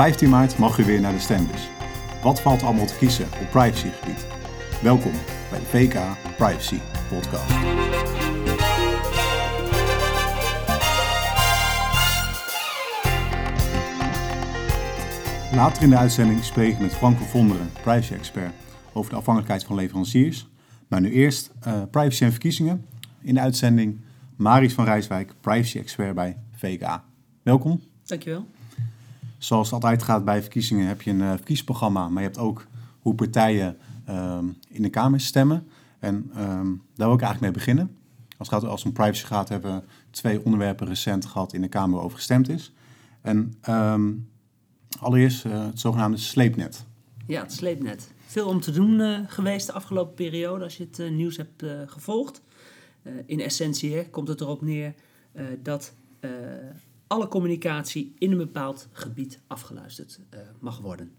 15 0.00 0.28
maart 0.28 0.58
mag 0.58 0.78
u 0.78 0.84
weer 0.84 1.00
naar 1.00 1.12
de 1.12 1.18
stembus. 1.18 1.68
Wat 2.22 2.40
valt 2.40 2.62
allemaal 2.62 2.86
te 2.86 2.96
kiezen 2.96 3.24
op 3.24 3.50
privacygebied? 3.50 4.26
Welkom 4.82 5.12
bij 5.50 5.58
de 5.58 5.64
VK 5.64 5.94
Privacy 6.36 6.78
Podcast. 7.08 7.50
Later 15.54 15.82
in 15.82 15.90
de 15.90 15.96
uitzending 15.96 16.44
spreek 16.44 16.72
ik 16.72 16.78
met 16.78 16.94
Frank 16.94 17.18
van 17.18 17.26
Vonderen, 17.26 17.70
privacy-expert, 17.82 18.54
over 18.92 19.10
de 19.10 19.16
afhankelijkheid 19.16 19.64
van 19.64 19.76
leveranciers. 19.76 20.48
Maar 20.88 21.00
nu 21.00 21.10
eerst 21.10 21.52
uh, 21.66 21.82
privacy 21.90 22.24
en 22.24 22.30
verkiezingen. 22.30 22.86
In 23.22 23.34
de 23.34 23.40
uitzending 23.40 24.00
Maris 24.36 24.74
van 24.74 24.84
Rijswijk, 24.84 25.34
privacy-expert 25.40 26.14
bij 26.14 26.36
VK. 26.52 27.00
Welkom. 27.42 27.80
Dankjewel. 28.04 28.46
Zoals 29.40 29.66
het 29.70 29.74
altijd 29.74 30.02
gaat 30.02 30.24
bij 30.24 30.40
verkiezingen 30.40 30.86
heb 30.86 31.02
je 31.02 31.10
een 31.10 31.20
uh, 31.20 31.28
verkiezingsprogramma, 31.28 32.08
maar 32.08 32.22
je 32.22 32.28
hebt 32.28 32.40
ook 32.40 32.66
hoe 33.00 33.14
partijen 33.14 33.78
um, 34.08 34.56
in 34.68 34.82
de 34.82 34.90
Kamer 34.90 35.20
stemmen. 35.20 35.68
En 35.98 36.14
um, 36.38 36.82
daar 36.94 37.06
wil 37.06 37.14
ik 37.14 37.22
eigenlijk 37.22 37.40
mee 37.40 37.50
beginnen. 37.50 37.96
Als 38.36 38.50
het, 38.50 38.64
als 38.64 38.80
het 38.80 38.88
om 38.88 38.92
privacy 38.92 39.24
gaat, 39.24 39.48
hebben 39.48 39.74
we 39.74 39.82
twee 40.10 40.44
onderwerpen 40.44 40.86
recent 40.86 41.26
gehad 41.26 41.52
in 41.52 41.60
de 41.60 41.68
Kamer 41.68 41.90
waarover 41.90 42.16
gestemd 42.16 42.48
is. 42.48 42.72
En 43.20 43.54
um, 43.68 44.28
allereerst 44.98 45.44
uh, 45.44 45.66
het 45.66 45.80
zogenaamde 45.80 46.16
sleepnet. 46.16 46.84
Ja, 47.26 47.42
het 47.42 47.52
sleepnet. 47.52 48.12
Veel 48.26 48.46
om 48.48 48.60
te 48.60 48.70
doen 48.70 49.00
uh, 49.00 49.18
geweest 49.26 49.66
de 49.66 49.72
afgelopen 49.72 50.14
periode 50.14 50.64
als 50.64 50.76
je 50.76 50.88
het 50.90 51.10
nieuws 51.10 51.36
hebt 51.36 51.64
gevolgd. 51.86 52.42
in 53.26 53.40
essentie 53.40 54.08
komt 54.08 54.28
het 54.28 54.40
erop 54.40 54.62
neer 54.62 54.94
dat 55.62 55.92
alle 57.10 57.28
communicatie 57.28 58.14
in 58.18 58.30
een 58.30 58.38
bepaald 58.38 58.88
gebied 58.92 59.40
afgeluisterd 59.46 60.20
mag 60.60 60.78
worden. 60.78 61.12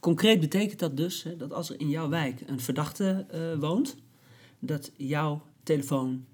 Concreet 0.00 0.40
betekent 0.40 0.78
dat 0.78 0.96
dus 0.96 1.22
hè, 1.22 1.36
dat 1.36 1.52
als 1.52 1.70
er 1.70 1.80
in 1.80 1.88
jouw 1.88 2.08
wijk 2.08 2.42
een 2.46 2.60
verdachte 2.60 3.26
woont, 3.60 3.96
dat 4.58 4.92
jouw 4.96 5.42
telefoon, 5.62 6.24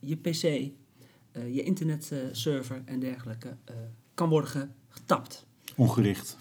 je 0.00 0.16
pc, 0.16 0.42
je 1.32 1.62
internetserver 1.62 2.82
en 2.84 3.00
dergelijke 3.00 3.56
kan 4.14 4.28
worden 4.28 4.74
getapt. 4.88 5.46
Ongericht. 5.76 6.36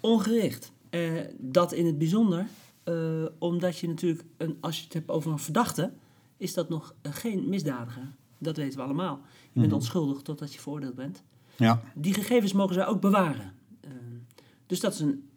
Ongericht. 0.00 0.72
Dat 1.38 1.72
in 1.72 1.86
het 1.86 1.98
bijzonder, 1.98 2.46
omdat 3.38 3.78
je 3.78 3.88
natuurlijk, 3.88 4.24
een, 4.36 4.56
als 4.60 4.76
je 4.78 4.84
het 4.84 4.92
hebt 4.92 5.10
over 5.10 5.32
een 5.32 5.38
verdachte, 5.38 5.92
is 6.36 6.54
dat 6.54 6.68
nog 6.68 6.94
geen 7.02 7.48
misdadiger. 7.48 8.12
Dat 8.40 8.56
weten 8.56 8.78
we 8.78 8.84
allemaal. 8.84 9.14
Je 9.14 9.20
bent 9.42 9.54
mm 9.54 9.62
-hmm. 9.62 9.72
onschuldig 9.72 10.22
totdat 10.22 10.54
je 10.54 10.60
veroordeeld 10.60 10.94
bent. 10.94 11.22
Ja. 11.56 11.82
Die 11.94 12.14
gegevens 12.14 12.52
mogen 12.52 12.74
zij 12.74 12.86
ook 12.86 13.00
bewaren. 13.00 13.52
dus 14.66 14.80
dat 14.80 14.92
is 14.92 15.00
een, 15.00 15.28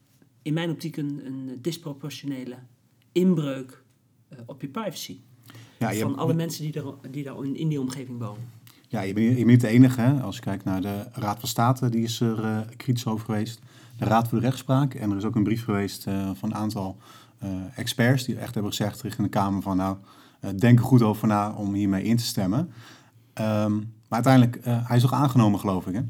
in 0.42 0.54
mijn 0.54 0.70
optiek 0.70 0.98
een, 0.98 1.26
een 1.26 1.58
disproportionele 1.62 2.56
inbreuk 3.12 3.84
op 4.46 4.62
je 4.62 4.68
privacy. 4.68 5.20
Ja, 5.80 5.90
je 5.90 6.00
van 6.00 6.08
hebt... 6.08 6.22
alle 6.22 6.34
mensen 6.34 6.64
die, 6.64 6.82
er, 6.82 7.12
die 7.12 7.24
daar 7.24 7.44
in, 7.44 7.56
in 7.56 7.70
die 7.70 7.80
omgeving 7.80 8.20
wonen. 8.20 8.50
Ja, 8.88 9.02
je 9.02 9.14
bent, 9.14 9.28
je 9.28 9.36
bent 9.36 9.48
niet 9.48 9.62
de 9.62 9.68
enige. 9.68 10.02
Hè? 10.02 10.22
Als 10.22 10.36
je 10.36 10.42
kijkt 10.42 10.64
naar 10.64 10.82
de 10.82 11.06
Raad 11.12 11.40
van 11.40 11.50
State, 11.50 11.90
die 11.90 12.04
is 12.04 12.20
er 12.20 12.44
uh, 12.44 12.60
kritisch 12.78 13.06
over 13.06 13.26
geweest. 13.26 13.60
De 13.98 14.06
Raad 14.06 14.28
voor 14.28 14.40
de 14.40 14.46
Rechtspraak. 14.46 14.94
En 14.94 15.12
er 15.12 15.18
is 15.18 15.24
ook 15.24 15.36
een 15.36 15.44
brief 15.44 15.64
geweest 15.64 16.04
van 16.34 16.50
een 16.50 16.56
aantal 16.56 16.98
experts 17.76 18.24
die 18.24 18.38
echt 18.38 18.54
hebben 18.54 18.72
gezegd 18.72 19.02
richting 19.02 19.28
de 19.28 19.34
Kamer 19.34 19.62
van 19.62 19.78
nou, 19.78 19.98
denk 20.56 20.80
er 20.80 20.86
goed 20.86 21.02
over 21.02 21.28
na 21.28 21.54
om 21.54 21.74
hiermee 21.74 22.04
in 22.04 22.18
te 22.18 22.24
stemmen. 22.24 22.60
Um, 23.40 23.92
maar 24.10 24.24
uiteindelijk, 24.24 24.60
hij 24.64 24.98
is 24.98 25.06
ook 25.06 25.12
aangenomen 25.12 25.60
geloof 25.60 25.88
ik 25.88 25.94
hè? 25.94 26.02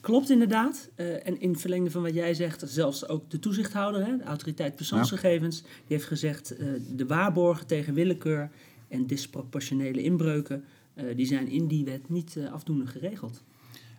Klopt 0.00 0.30
inderdaad. 0.30 0.88
en 0.96 1.40
in 1.40 1.56
verlengde 1.56 1.90
van 1.90 2.02
wat 2.02 2.14
jij 2.14 2.34
zegt, 2.34 2.64
zelfs 2.66 3.08
ook 3.08 3.30
de 3.30 3.38
toezichthouder, 3.38 4.06
hè, 4.06 4.16
de 4.16 4.24
autoriteit 4.24 4.76
persoonsgegevens, 4.76 5.56
ja. 5.58 5.62
die 5.62 5.96
heeft 5.96 6.08
gezegd 6.08 6.54
de 6.96 7.06
waarborgen 7.06 7.66
tegen 7.66 7.94
willekeur 7.94 8.50
en 8.88 9.06
disproportionele 9.06 10.02
inbreuken 10.02 10.64
uh, 10.94 11.16
die 11.16 11.26
zijn 11.26 11.48
in 11.48 11.66
die 11.66 11.84
wet 11.84 12.08
niet 12.08 12.34
uh, 12.36 12.52
afdoende 12.52 12.86
geregeld. 12.86 13.42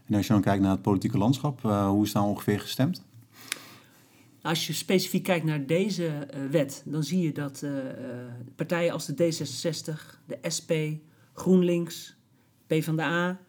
En 0.05 0.15
als 0.15 0.27
je 0.27 0.33
dan 0.33 0.41
kijkt 0.41 0.61
naar 0.61 0.71
het 0.71 0.81
politieke 0.81 1.17
landschap, 1.17 1.63
uh, 1.65 1.87
hoe 1.87 2.03
is 2.03 2.11
daar 2.11 2.23
ongeveer 2.23 2.59
gestemd? 2.59 3.03
Als 4.43 4.67
je 4.67 4.73
specifiek 4.73 5.23
kijkt 5.23 5.45
naar 5.45 5.65
deze 5.65 6.27
wet, 6.51 6.83
dan 6.85 7.03
zie 7.03 7.21
je 7.21 7.31
dat 7.31 7.65
partijen 8.55 8.93
als 8.93 9.05
de 9.05 9.13
D66, 9.13 10.19
de 10.27 10.37
SP, 10.55 10.71
GroenLinks, 11.33 12.15
PvdA 12.67 13.39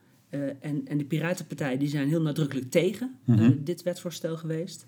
en, 0.60 0.86
en 0.86 0.98
de 0.98 1.04
Piratenpartij, 1.04 1.78
die 1.78 1.88
zijn 1.88 2.08
heel 2.08 2.22
nadrukkelijk 2.22 2.70
tegen 2.70 3.18
mm 3.24 3.36
-hmm. 3.36 3.64
dit 3.64 3.82
wetsvoorstel 3.82 4.36
geweest. 4.36 4.86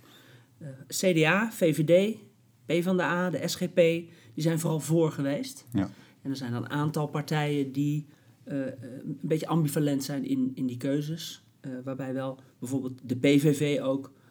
CDA, 0.88 1.50
VVD, 1.52 2.16
PvdA, 2.66 3.30
de 3.30 3.48
SGP, 3.48 3.76
die 3.76 4.42
zijn 4.42 4.58
vooral 4.58 4.80
voor 4.80 5.10
geweest. 5.12 5.66
Ja. 5.72 5.90
En 6.22 6.30
er 6.30 6.36
zijn 6.36 6.52
dan 6.52 6.64
een 6.64 6.70
aantal 6.70 7.06
partijen 7.06 7.72
die 7.72 8.06
uh, 8.44 8.66
een 8.66 9.18
beetje 9.20 9.46
ambivalent 9.46 10.04
zijn 10.04 10.24
in, 10.24 10.52
in 10.54 10.66
die 10.66 10.76
keuzes. 10.76 11.44
Uh, 11.60 11.72
waarbij 11.84 12.14
wel 12.14 12.38
bijvoorbeeld 12.58 13.00
de 13.04 13.16
PVV 13.16 13.80
ook 13.80 14.12
uh, 14.12 14.25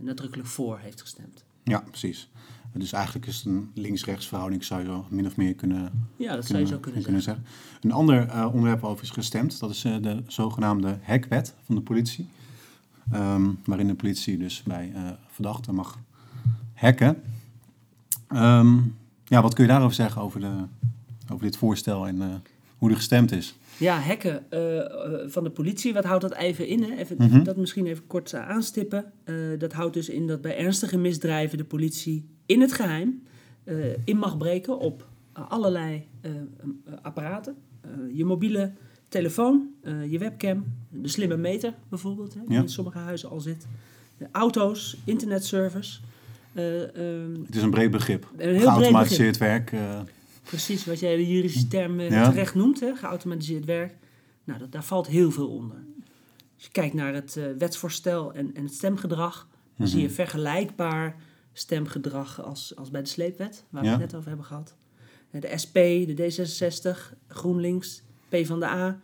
nadrukkelijk 0.00 0.48
voor 0.48 0.78
heeft 0.78 1.00
gestemd. 1.00 1.44
Ja, 1.64 1.78
precies. 1.78 2.28
Dus 2.72 2.92
eigenlijk 2.92 3.26
is 3.26 3.36
het 3.36 3.44
een 3.44 3.70
links-rechts 3.74 4.26
verhouding, 4.26 4.64
zou 4.64 4.82
je 4.82 5.00
min 5.08 5.26
of 5.26 5.36
meer 5.36 5.54
kunnen 5.54 6.08
Ja, 6.16 6.34
dat 6.34 6.44
kunnen, 6.44 6.44
zou 6.46 6.58
je 6.58 6.66
zo 6.66 6.78
kunnen, 6.78 7.02
kunnen 7.02 7.22
zeggen. 7.22 7.44
zeggen. 7.44 7.80
Een 7.80 7.92
ander 7.92 8.46
onderwerp 8.46 8.84
over 8.84 9.04
is 9.04 9.10
gestemd, 9.10 9.58
dat 9.58 9.70
is 9.70 9.80
de 9.80 10.22
zogenaamde 10.26 10.98
hackwet 11.02 11.54
van 11.64 11.74
de 11.74 11.80
politie. 11.80 12.28
Um, 13.14 13.58
waarin 13.64 13.86
de 13.86 13.94
politie 13.94 14.38
dus 14.38 14.62
bij 14.62 14.92
verdachten 15.28 15.74
mag 15.74 15.98
hacken. 16.74 17.22
Um, 18.34 18.96
ja, 19.24 19.42
wat 19.42 19.54
kun 19.54 19.64
je 19.64 19.70
daarover 19.70 19.94
zeggen 19.94 20.22
over, 20.22 20.40
de, 20.40 20.52
over 21.32 21.44
dit 21.44 21.56
voorstel 21.56 22.06
en 22.06 22.42
hoe 22.78 22.90
er 22.90 22.96
gestemd 22.96 23.32
is. 23.32 23.56
Ja, 23.78 24.00
hacken 24.00 24.46
uh, 24.50 25.30
van 25.30 25.44
de 25.44 25.50
politie, 25.50 25.92
wat 25.92 26.04
houdt 26.04 26.22
dat 26.22 26.34
even 26.34 26.66
in? 26.66 26.82
Hè? 26.82 26.96
Even, 26.96 27.16
mm 27.18 27.28
-hmm. 27.28 27.44
Dat 27.44 27.56
misschien 27.56 27.86
even 27.86 28.06
kort 28.06 28.34
aanstippen. 28.34 29.12
Uh, 29.24 29.58
dat 29.58 29.72
houdt 29.72 29.94
dus 29.94 30.08
in 30.08 30.26
dat 30.26 30.40
bij 30.40 30.56
ernstige 30.56 30.98
misdrijven 30.98 31.58
de 31.58 31.64
politie 31.64 32.24
in 32.46 32.60
het 32.60 32.72
geheim 32.72 33.22
in 34.04 34.16
mag 34.16 34.36
breken 34.36 34.78
op 34.78 35.08
allerlei 35.32 36.06
apparaten. 37.02 37.54
je 38.12 38.24
mobiele 38.24 38.72
telefoon, 39.08 39.68
je 40.08 40.18
webcam, 40.18 40.64
de 40.88 41.08
slimme 41.08 41.36
meter 41.36 41.74
bijvoorbeeld, 41.88 42.34
hè, 42.34 42.40
die 42.40 42.56
ja. 42.56 42.62
in 42.62 42.68
sommige 42.68 42.98
huizen 42.98 43.30
al 43.30 43.40
zit. 43.40 43.66
De 44.18 44.26
auto's, 44.32 44.96
internetservers. 45.04 46.02
het 46.52 47.54
is 47.54 47.62
een 47.62 47.70
breed 47.70 47.90
begrip. 47.90 48.26
Een 48.36 48.54
heel 48.54 48.60
Geautomatiseerd 48.60 49.38
werk. 49.38 49.72
Precies, 50.46 50.84
wat 50.84 51.00
jij 51.00 51.16
de 51.16 51.26
juridische 51.26 51.68
term 51.68 52.00
uh, 52.00 52.10
ja. 52.10 52.30
terecht 52.30 52.54
noemt, 52.54 52.80
hè, 52.80 52.94
geautomatiseerd 52.94 53.64
werk. 53.64 53.94
Nou, 54.44 54.58
dat, 54.58 54.72
daar 54.72 54.84
valt 54.84 55.06
heel 55.06 55.30
veel 55.30 55.48
onder. 55.48 55.76
Als 56.54 56.64
je 56.64 56.70
kijkt 56.70 56.94
naar 56.94 57.14
het 57.14 57.36
uh, 57.38 57.44
wetsvoorstel 57.58 58.32
en, 58.32 58.54
en 58.54 58.64
het 58.64 58.74
stemgedrag, 58.74 59.34
dan 59.38 59.48
mm 59.50 59.74
-hmm. 59.76 59.86
zie 59.86 60.02
je 60.02 60.10
vergelijkbaar 60.10 61.16
stemgedrag 61.52 62.42
als, 62.42 62.76
als 62.76 62.90
bij 62.90 63.02
de 63.02 63.08
sleepwet, 63.08 63.64
waar 63.70 63.84
ja. 63.84 63.88
we 63.88 64.02
het 64.02 64.04
net 64.04 64.14
over 64.14 64.28
hebben 64.28 64.46
gehad. 64.46 64.76
De 65.30 65.52
SP, 65.62 65.74
de 65.74 66.14
D66, 66.16 67.16
GroenLinks, 67.28 68.02
PvdA, 68.28 69.00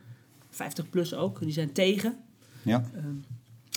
50 0.50 0.90
plus 0.90 1.14
ook, 1.14 1.40
die 1.40 1.52
zijn 1.52 1.72
tegen. 1.72 2.16
Ja. 2.62 2.84
Uh, 2.94 3.04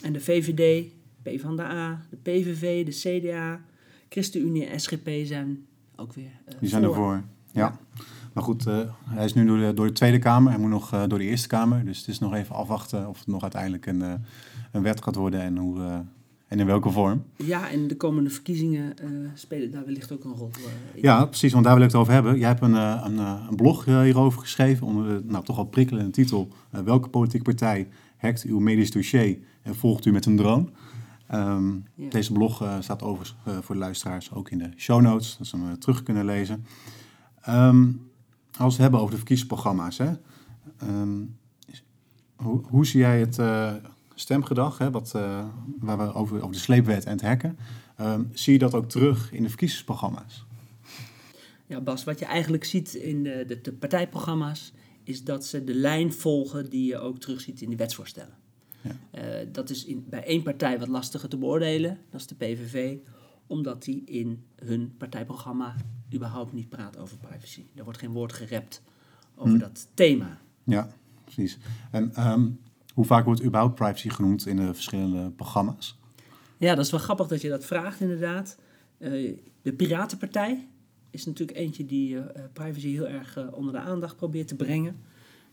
en 0.04 0.14
de 0.14 0.20
VVD, 0.20 0.92
PvdA, 1.22 2.06
de 2.10 2.18
PVV, 2.18 2.86
de 2.86 3.20
CDA, 3.20 3.62
ChristenUnie 4.10 4.66
en 4.66 4.80
SGP 4.80 5.10
zijn 5.24 5.66
ook 5.96 6.14
weer 6.14 6.32
uh, 6.50 6.60
Die 6.60 6.70
zijn 6.70 6.84
ervoor. 6.84 7.24
Ja. 7.56 7.78
Maar 8.34 8.44
goed, 8.44 8.68
uh, 8.68 8.80
hij 9.06 9.26
is 9.26 9.34
nu 9.34 9.46
door 9.46 9.58
de, 9.58 9.74
door 9.74 9.86
de, 9.86 9.92
Tweede 9.92 10.20
Kamer. 10.20 10.52
Hij 10.52 10.62
moet 10.62 10.70
nog 10.70 10.94
uh, 10.94 11.04
door 11.08 11.20
de 11.20 11.26
Eerste 11.26 11.48
Kamer. 11.48 11.86
Dus 11.86 11.98
het 11.98 12.08
is 12.08 12.20
nog 12.20 12.34
even 12.34 12.56
afwachten 12.56 13.08
of 13.08 13.18
het 13.18 13.28
nog 13.28 13.42
uiteindelijk 13.42 13.86
een, 13.86 14.00
uh, 14.00 14.14
een 14.72 14.82
wet 14.82 15.04
gaat 15.04 15.16
worden 15.16 15.42
en, 15.42 15.58
hoe, 15.58 16.04
en 16.48 16.60
in 16.60 16.66
welke 16.66 16.92
vorm. 16.92 17.24
Ja, 17.36 17.70
en 17.70 17.88
de 17.88 17.98
komende 17.98 18.30
verkiezingen 18.30 18.94
spelen 19.34 19.72
daar 19.72 19.86
wellicht 19.86 20.12
ook 20.12 20.24
een 20.24 20.34
rol 20.34 20.52
in. 20.94 21.02
Ja, 21.02 21.26
precies, 21.26 21.54
want 21.54 21.66
daar 21.66 21.74
wil 21.74 21.84
ik 21.84 21.92
het 21.92 22.00
over 22.00 22.14
hebben. 22.14 22.38
Jij 22.38 22.48
hebt 22.48 22.62
een, 22.62 22.74
een, 22.74 23.18
een 23.18 23.56
blog 23.56 23.86
hierover 23.86 24.40
geschreven 24.40 24.88
onder 24.88 25.08
de 25.08 25.22
nou, 25.28 25.44
toch 25.44 25.56
wel 25.56 25.66
prikkelende 25.66 26.12
titel... 26.12 26.48
welke 26.70 27.10
politieke 27.10 27.46
partij 27.46 27.88
hackt 28.18 28.44
uw 28.44 28.60
medisch 28.60 28.92
dossier 28.92 29.38
en 29.62 29.76
volgt 29.76 30.06
u 30.06 30.12
met 30.12 30.26
een 30.26 30.36
drone? 30.36 30.66
Um, 31.34 31.84
ja. 31.94 32.10
Deze 32.10 32.34
blog 32.34 32.64
staat 32.80 33.04
overigens 33.04 33.36
voor 33.62 33.76
de 33.76 33.82
luisteraars 33.82 34.34
ook 34.34 34.50
in 34.50 34.58
de 34.58 34.70
show 34.76 35.02
notes, 35.02 35.36
dat 35.38 35.48
ze 35.48 35.58
hem 35.58 35.80
terug 35.80 36.04
kunnen 36.04 36.26
lezen. 36.26 36.66
Um, 37.50 38.10
als 38.52 38.58
we 38.58 38.64
het 38.64 38.78
hebben 38.78 39.00
over 39.00 39.12
de 39.12 39.18
verkiezingsprogramma's, 39.18 39.98
hè, 39.98 40.12
um, 40.84 41.38
hoe, 42.36 42.62
hoe, 42.66 42.86
zie 42.86 43.00
jij 43.00 43.20
het 43.20 43.40
stemgedrag, 44.16 44.78
hè, 44.78 44.92
wat, 44.92 45.12
waar 45.80 45.98
we 45.98 46.14
over, 46.14 46.36
over 46.36 46.52
de 46.52 46.58
sleepwet 46.58 47.06
en 47.06 47.12
het 47.12 47.22
hacken, 47.22 47.58
zie 48.34 48.54
je 48.54 48.60
dat 48.60 48.74
ook 48.74 48.90
terug 48.90 49.32
in 49.32 49.44
de 49.44 49.50
verkiezingsprogramma's? 49.50 50.46
Ja, 51.68 51.82
Bas, 51.82 52.04
wat 52.04 52.20
je 52.20 52.26
eigenlijk 52.26 52.64
ziet 52.64 52.94
in 52.94 53.24
de, 53.24 53.44
de, 53.48 53.62
de 53.62 53.74
partijprogramma's, 53.74 54.74
is 55.04 55.24
dat 55.24 55.46
ze 55.46 55.64
de 55.64 55.74
lijn 55.74 56.14
volgen 56.14 56.70
die 56.70 56.86
je 56.86 56.98
ook 56.98 57.20
terugziet 57.20 57.62
in 57.62 57.70
de 57.70 57.76
wetsvoorstellen. 57.76 58.34
Eh, 59.12 59.24
dat 59.52 59.70
is 59.70 59.86
in, 59.86 60.06
bij 60.10 60.24
één 60.24 60.44
partij 60.44 60.80
wat 60.80 60.88
lastiger 60.88 61.30
te 61.30 61.38
beoordelen, 61.38 62.00
dat 62.10 62.20
is 62.20 62.28
de 62.28 62.36
PVV, 62.36 62.98
omdat 63.48 63.84
die 63.84 64.04
in 64.06 64.44
hun 64.56 64.94
partijprogramma 64.98 65.76
überhaupt 66.14 66.54
niet 66.54 66.70
praat 66.70 66.98
over 66.98 67.18
privacy. 67.18 67.64
Er 67.76 67.84
wordt 67.84 68.00
geen 68.00 68.12
woord 68.12 68.34
gerept 68.34 68.82
over 69.36 69.54
Hm. 69.54 69.60
dat 69.60 69.88
thema. 69.94 70.40
Ja, 70.64 70.90
precies. 71.24 71.58
En 71.92 72.14
ehm, 72.16 72.50
hoe 72.94 73.06
vaak 73.06 73.26
wordt 73.26 73.44
überhaupt 73.44 73.76
privacy 73.76 74.10
genoemd 74.10 74.46
in 74.48 74.56
de 74.56 74.74
verschillende 74.74 75.30
programma's? 75.32 75.98
Ja, 76.58 76.76
dat 76.76 76.86
is 76.86 76.92
wel 76.92 77.00
grappig 77.00 77.28
dat 77.28 77.42
je 77.42 77.50
dat 77.50 77.66
vraagt, 77.66 78.00
inderdaad. 78.02 78.58
Eh, 78.98 79.38
de 79.62 79.74
Piratenpartij 79.74 80.68
is 81.10 81.26
natuurlijk 81.26 81.58
eentje 81.58 81.86
die 81.86 82.20
eh, 82.20 82.44
privacy 82.54 82.88
heel 82.92 83.08
erg 83.08 83.38
eh, 83.38 83.48
onder 83.54 83.74
de 83.74 83.80
aandacht 83.80 84.16
probeert 84.16 84.48
te 84.48 84.56
brengen. 84.56 84.96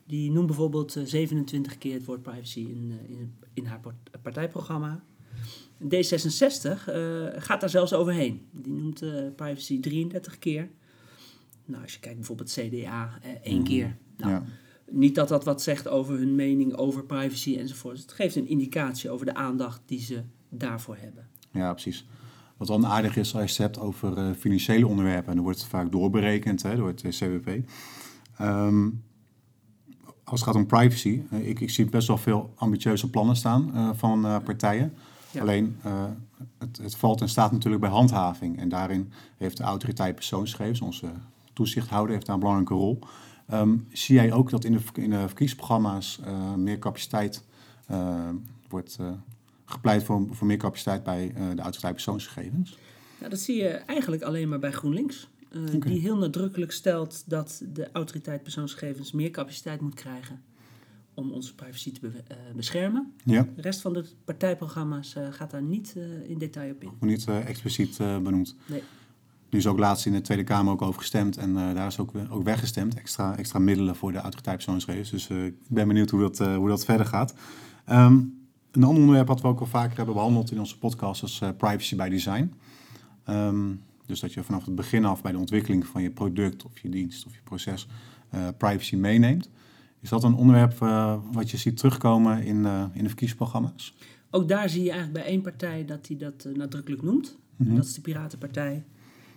Die 0.06 0.31
noemt 0.31 0.47
bijvoorbeeld 0.47 0.97
eh, 0.97 1.05
27 1.05 1.79
keer 1.79 1.94
het 1.94 2.05
woord 2.05 2.23
privacy 2.23 2.61
in, 2.61 2.99
in, 3.09 3.35
in 3.55 3.65
haar 3.67 3.81
part- 3.81 4.23
partijprogramma. 4.23 5.03
D66 5.84 6.87
eh, 6.87 7.26
gaat 7.37 7.61
daar 7.61 7.70
zelfs 7.70 7.93
overheen. 7.93 8.46
Die 8.50 8.73
noemt 8.73 9.02
eh, 9.02 9.11
privacy 9.37 9.81
33 9.81 10.38
keer. 10.38 10.69
Nou, 11.64 11.82
als 11.82 11.93
je 11.93 12.00
kijkt 12.00 12.17
bijvoorbeeld 12.17 12.50
CDA, 12.50 13.19
eh, 13.23 13.31
één 13.43 13.64
keer. 13.64 13.96
Nou, 14.17 14.32
ja. 14.32 14.44
niet 14.90 15.14
dat 15.14 15.29
dat 15.29 15.44
wat 15.44 15.62
zegt 15.62 15.88
over 15.88 16.19
hun 16.19 16.34
mening 16.34 16.76
over 16.76 17.05
privacy 17.05 17.56
enzovoort. 17.56 17.99
Het 17.99 18.12
geeft 18.12 18.37
een 18.37 18.49
indicatie 18.49 19.11
over 19.11 19.26
de 19.26 19.34
aandacht 19.34 19.81
die 19.87 20.00
ze 20.00 20.23
daarvoor 20.49 20.96
hebben. 20.96 21.29
ja, 21.52 21.73
precies. 21.73 22.06
Wat 22.56 22.69
dan 22.69 22.87
aardig 22.87 23.17
is 23.17 23.34
als 23.34 23.56
je 23.56 23.62
het 23.62 23.75
hebt 23.75 23.87
over 23.87 24.34
financiële 24.34 24.87
onderwerpen. 24.87 25.29
En 25.29 25.34
dan 25.34 25.44
wordt 25.44 25.58
het 25.58 25.69
vaak 25.69 25.93
doorberekend 25.93 26.62
hè, 26.62 26.76
door 26.76 26.88
het 26.88 27.02
CWP. 27.08 27.49
Ehm, 28.37 28.88
als 30.25 30.40
het 30.40 30.43
gaat 30.43 30.55
om 30.55 30.67
privacy, 30.67 31.23
ik, 31.31 31.61
ik 31.61 31.70
zie 31.70 31.84
best 31.84 32.08
wel 32.08 32.19
veel 32.19 32.52
ambitieuze 32.56 33.11
plannen 33.11 33.37
staan 33.37 33.94
van 33.96 34.43
partijen. 34.44 34.93
Ja. 35.32 35.40
Alleen, 35.40 35.79
eh, 35.82 36.05
het, 36.58 36.79
het 36.82 36.96
valt 36.96 37.20
en 37.20 37.29
staat 37.29 37.52
natuurlijk 37.52 37.82
bij 37.82 37.90
handhaving. 37.90 38.58
En 38.58 38.69
daarin 38.69 39.12
heeft 39.37 39.56
de 39.56 39.62
autoriteit 39.62 40.14
persoonsgegevens, 40.14 40.81
onze 40.81 41.06
toezichthouder, 41.52 42.14
heeft 42.14 42.26
daar 42.26 42.34
een 42.34 42.40
belangrijke 42.40 42.75
rol. 42.75 42.99
Ehm, 43.46 43.76
zie 43.93 44.14
jij 44.14 44.32
ook 44.32 44.50
dat 44.50 44.64
in 44.64 44.73
de, 44.73 44.81
in 44.94 45.11
de 45.11 45.19
verkiezingsprogramma's 45.19 46.20
eh, 46.25 46.55
meer 46.55 46.79
capaciteit 46.79 47.44
eh, 47.87 48.29
wordt 48.69 48.99
gepleit 49.64 50.02
voor, 50.02 50.26
voor 50.31 50.46
meer 50.46 50.56
capaciteit 50.56 51.02
bij 51.02 51.32
de 51.34 51.62
autoriteit 51.62 51.93
persoonsgegevens? 51.93 52.79
Nou, 53.19 53.31
dat 53.31 53.40
zie 53.40 53.56
je 53.56 53.69
eigenlijk 53.69 54.23
alleen 54.23 54.49
maar 54.49 54.58
bij 54.58 54.73
GroenLinks. 54.73 55.29
Die 55.79 56.00
heel 56.00 56.17
nadrukkelijk 56.17 56.73
stelt 56.73 57.23
dat 57.26 57.62
de 57.73 57.88
autoriteit 57.93 58.43
persoonsgegevens 58.43 59.12
meer 59.12 59.31
capaciteit 59.31 59.81
moet 59.81 59.94
krijgen 59.94 60.40
om 61.14 61.31
onze 61.31 61.55
privacy 61.55 61.93
te 61.93 62.00
be- 62.00 62.23
eh, 62.29 62.37
beschermen. 62.56 63.12
Ja, 63.25 63.47
De 63.56 63.62
rest 63.62 63.81
van 63.81 63.93
de 63.93 64.05
partijprogramma's 64.25 65.14
eh, 65.14 65.26
gaat 65.31 65.50
daar 65.50 65.62
niet 65.62 65.94
eh, 65.97 66.31
in 66.31 66.38
detail 66.38 66.70
op 66.75 66.82
in. 66.82 66.88
nog 67.00 67.11
niet 67.11 67.26
expliciet 67.29 67.97
benoemd. 67.99 68.56
Nee. 68.67 68.82
Nu 69.50 69.59
is 69.59 69.67
ook 69.67 69.79
laatst 69.79 70.06
in 70.06 70.12
de 70.12 70.20
Tweede 70.20 70.44
Kamer 70.44 70.73
ook 70.73 70.82
over 70.82 71.00
gestemd 71.00 71.37
en 71.37 71.55
daar 71.55 71.87
is 71.87 71.99
ook, 71.99 72.12
ook 72.31 72.43
weggestemd. 72.44 72.94
Extra, 72.94 73.37
extra 73.37 73.59
middelen 73.59 73.97
voor 73.97 74.12
de 74.12 74.19
autoriteit 74.19 74.56
persoonsgegevens. 74.56 75.11
Dus 75.11 75.29
ik 75.29 75.55
ben 75.69 75.88
benieuwd 75.88 76.11
hoe 76.11 76.20
dat, 76.20 76.38
hoe 76.38 76.69
dat 76.69 76.85
verder 76.85 77.06
gaat. 77.06 77.35
Ehm, 77.85 78.12
een 78.70 78.82
ander 78.85 78.88
onderwerp 79.00 79.26
wat 79.26 79.41
we 79.41 79.49
ook 79.49 79.61
al 79.61 79.67
vaker 79.67 79.97
hebben 79.97 80.15
behandeld 80.15 80.50
in 80.50 80.58
onze 80.58 80.79
podcast 80.79 81.23
is 81.23 81.38
privacy 81.56 81.97
by 81.97 82.08
design. 82.08 82.53
Ehm, 83.25 83.70
dus 84.06 84.20
dat 84.20 84.32
je 84.32 84.43
vanaf 84.43 84.65
het 84.65 84.75
begin 84.75 85.05
af 85.05 85.23
bij 85.23 85.32
de 85.32 85.38
ontwikkeling 85.38 85.87
van 85.87 86.03
je 86.03 86.11
product 86.11 86.65
of 86.65 86.79
je 86.79 86.88
dienst 86.88 87.26
of 87.26 87.32
je 87.35 87.41
proces 87.44 87.87
privacy 88.56 88.97
meeneemt. 88.97 89.49
Is 90.02 90.08
dat 90.08 90.25
een 90.25 90.34
onderwerp 90.34 90.82
eh, 90.82 91.19
wat 91.32 91.50
je 91.50 91.56
ziet 91.56 91.76
terugkomen 91.76 92.43
in, 92.43 92.64
eh, 92.66 92.84
in 92.93 93.02
de 93.02 93.08
verkiezingsprogramma's? 93.08 93.94
Ook 94.31 94.49
daar 94.49 94.69
zie 94.69 94.82
je 94.82 94.90
eigenlijk 94.90 95.25
bij 95.25 95.32
één 95.32 95.43
partij 95.43 95.84
dat 95.84 96.06
die 96.06 96.16
dat 96.16 96.44
eh, 96.44 96.54
nadrukkelijk 96.54 97.02
noemt. 97.02 97.38
Mhm. 97.56 97.75
Dat 97.75 97.84
is 97.84 97.94
de 97.94 98.00
Piratenpartij. 98.00 98.84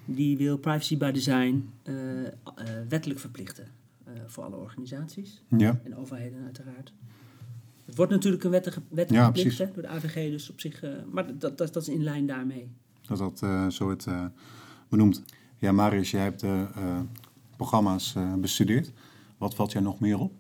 Die 0.06 0.38
wil 0.38 0.58
privacy 0.58 0.98
by 0.98 1.12
design 1.12 1.70
wettelijk 2.88 3.20
verplichten 3.20 3.68
voor 4.28 4.44
alle 4.44 4.56
organisaties. 4.56 5.42
Ja, 5.58 5.80
En 5.84 5.96
overheden 5.96 6.44
uiteraard. 6.44 6.94
Het 7.86 7.96
wordt 7.96 8.12
natuurlijk 8.12 8.44
een 8.44 8.50
wettige, 8.52 8.80
Ja, 8.80 8.96
wettelijke 8.96 9.32
plicht 9.32 9.58
hè, 9.58 9.72
door 9.74 9.82
de 9.82 9.88
AVG, 9.88 10.32
dus 10.32 10.50
op 10.50 10.60
zich. 10.60 10.84
maar 11.12 11.38
dat, 11.38 11.58
dat, 11.58 11.74
dat 11.74 11.82
is 11.88 11.90
in 11.90 12.04
lijn 12.04 12.26
daarmee. 12.26 12.68
dat 13.08 13.18
dat 13.18 13.74
zo 13.74 13.90
het 13.90 14.08
benoemd. 14.90 15.24
Ja, 15.58 15.72
Marius, 15.72 16.12
jij 16.12 16.22
hebt 16.22 16.40
de 16.40 16.68
programma's 17.56 18.16
bestudeerd. 18.40 18.92
Wat 19.38 19.56
valt 19.56 19.72
jij 19.72 19.82
nog 19.82 20.00
meer 20.00 20.20
op? 20.20 20.34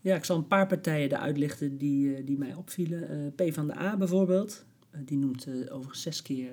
Ja, 0.00 0.16
ik 0.16 0.24
zal 0.24 0.36
een 0.36 0.46
paar 0.46 0.66
partijen 0.66 1.12
eruit 1.12 1.38
lichten 1.38 1.78
die, 1.78 2.14
eh, 2.14 2.26
die 2.26 2.38
mij 2.38 2.54
opvielen. 2.54 3.08
Eh 3.36 3.46
P 3.48 3.54
van 3.54 3.66
de 3.66 3.78
A 3.78 3.96
bijvoorbeeld. 3.96 4.64
Eh, 4.90 5.00
die 5.04 5.18
noemt 5.18 5.46
overigens 5.70 6.02
zes 6.02 6.22
keer 6.22 6.50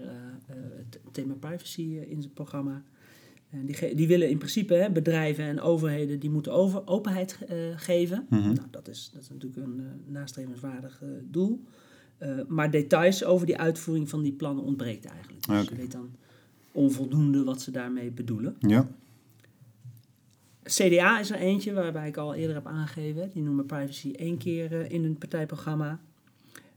het 0.78 1.00
thema 1.12 1.34
privacy 1.34 1.82
in 1.82 2.22
zijn 2.22 2.34
programma. 2.34 2.84
En 3.50 3.66
die, 3.66 3.96
die 3.96 4.08
willen 4.08 4.30
in 4.30 4.38
principe 4.38 4.74
hè, 4.74 4.92
bedrijven 4.92 5.46
en 5.46 5.62
overheden 5.62 6.20
die 6.20 6.30
moeten 6.30 6.54
over, 6.54 6.88
openheid 6.88 7.40
geven. 7.76 8.26
Mhm. 8.30 8.54
Nou, 8.54 8.68
dat 8.72 8.88
is, 8.88 9.10
dat 9.14 9.22
is 9.22 9.30
natuurlijk 9.30 9.68
een 9.68 9.80
eh, 9.80 10.14
nastrevenswaardig 10.14 11.02
doel. 11.24 11.64
Maar 12.48 12.72
details 12.72 13.24
over 13.24 13.46
die 13.46 13.58
uitvoering 13.58 14.10
van 14.10 14.24
die 14.24 14.32
plannen 14.32 14.64
ontbreekt 14.64 15.06
eigenlijk. 15.06 15.48
Dus 15.48 15.68
je 15.68 15.76
weet 15.76 15.92
dan 15.92 16.10
onvoldoende 16.72 17.44
wat 17.44 17.62
ze 17.62 17.72
daarmee 17.72 18.12
bedoelen. 18.12 18.56
Ja, 18.60 18.88
CDA 20.66 21.20
is 21.20 21.32
er 21.32 21.38
eentje 21.38 21.74
waarbij 21.74 22.08
ik 22.08 22.18
al 22.18 22.34
eerder 22.36 22.56
heb 22.56 22.68
aangegeven. 22.68 23.30
Die 23.34 23.44
noemen 23.44 23.66
privacy 23.66 24.12
één 24.12 24.38
keer 24.38 24.82
eh, 24.82 24.90
in 24.92 25.04
hun 25.04 25.18
partijprogramma. 25.18 26.00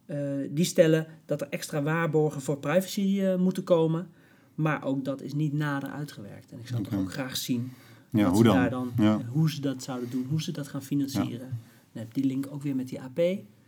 Eh, 0.06 0.19
die 0.50 0.64
stellen 0.64 1.06
dat 1.26 1.40
er 1.40 1.46
extra 1.50 1.82
waarborgen 1.82 2.40
voor 2.40 2.58
privacy 2.58 3.20
eh, 3.23 3.37
moeten 3.37 3.62
komen. 3.64 4.08
Maar 4.55 4.85
ook 4.85 5.05
dat 5.05 5.23
is 5.23 5.35
niet 5.35 5.52
nader 5.52 5.88
uitgewerkt. 5.90 6.52
En 6.52 6.58
ik 6.61 6.67
zou 6.67 6.81
Oké. 6.81 6.90
toch 6.90 6.99
ook 7.00 7.12
graag 7.12 7.37
zien 7.37 7.73
ja 8.11 8.29
hoe 8.29 8.37
ze 8.37 8.43
dan? 8.43 8.55
daar 8.55 8.70
dan, 8.70 8.93
Ja. 8.99 9.20
hoe 9.29 9.50
ze 9.50 9.61
dat 9.61 9.82
zouden 9.82 10.11
doen, 10.11 10.26
hoe 10.31 10.43
ze 10.43 10.52
dat 10.52 10.69
gaan 10.69 10.82
financieren. 10.82 11.49
Dan 11.93 12.02
heb 12.02 12.12
je 12.12 12.20
die 12.20 12.31
link 12.31 12.46
ook 12.50 12.62
weer 12.62 12.76
met 12.76 12.88
die 12.88 13.00
AP 13.00 13.19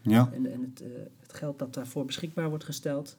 Ja, 0.02 0.31
en, 0.32 0.52
en 0.52 0.61
het, 0.61 0.82
het 1.20 1.32
geld 1.32 1.58
dat 1.58 1.75
daarvoor 1.75 2.05
beschikbaar 2.05 2.49
wordt 2.49 2.64
gesteld. 2.64 3.19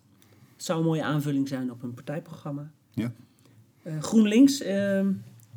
Het 0.55 0.63
zou 0.65 0.79
een 0.79 0.85
mooie 0.85 1.03
aanvulling 1.03 1.47
zijn 1.47 1.71
op 1.71 1.81
hun 1.81 1.93
partijprogramma. 1.93 2.71
Ja. 2.93 3.11
GroenLinks, 3.99 4.61
ehm, 4.61 5.11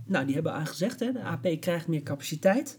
nou 0.06 0.24
die 0.24 0.34
hebben 0.34 0.52
aangezegd, 0.52 1.00
hè, 1.00 1.12
de 1.12 1.22
AP 1.22 1.46
krijgt 1.60 1.86
meer 1.88 2.02
capaciteit. 2.02 2.78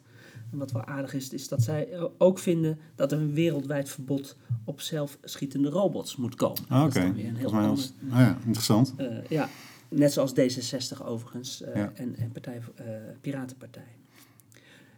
En 0.52 0.58
wat 0.58 0.72
wel 0.72 0.86
aardig 0.86 1.14
is, 1.14 1.30
is 1.30 1.48
dat 1.48 1.62
zij 1.64 1.88
ook 2.18 2.40
vinden 2.40 2.80
dat 2.96 3.12
er 3.12 3.18
een 3.20 3.34
wereldwijd 3.34 3.90
verbod 3.90 4.36
op 4.64 4.82
zelfschietende 4.82 5.70
robots 5.70 6.16
moet 6.16 6.36
komen. 6.36 6.62
Ah, 6.68 6.82
Dat 6.84 6.96
is 6.96 7.46
oké. 7.46 7.52
was, 7.52 7.94
ah, 8.10 8.20
ja, 8.20 8.38
interessant. 8.46 8.94
eh, 8.98 9.08
ja, 9.30 9.50
net 9.90 10.14
zoals 10.14 10.32
D66 10.34 11.06
overigens 11.06 11.62
eh, 11.62 11.76
Ja. 11.76 11.92
en, 11.96 12.16
en 12.16 12.32
partij, 12.32 12.62
eh, 12.76 12.86
Piratenpartij. 13.22 13.84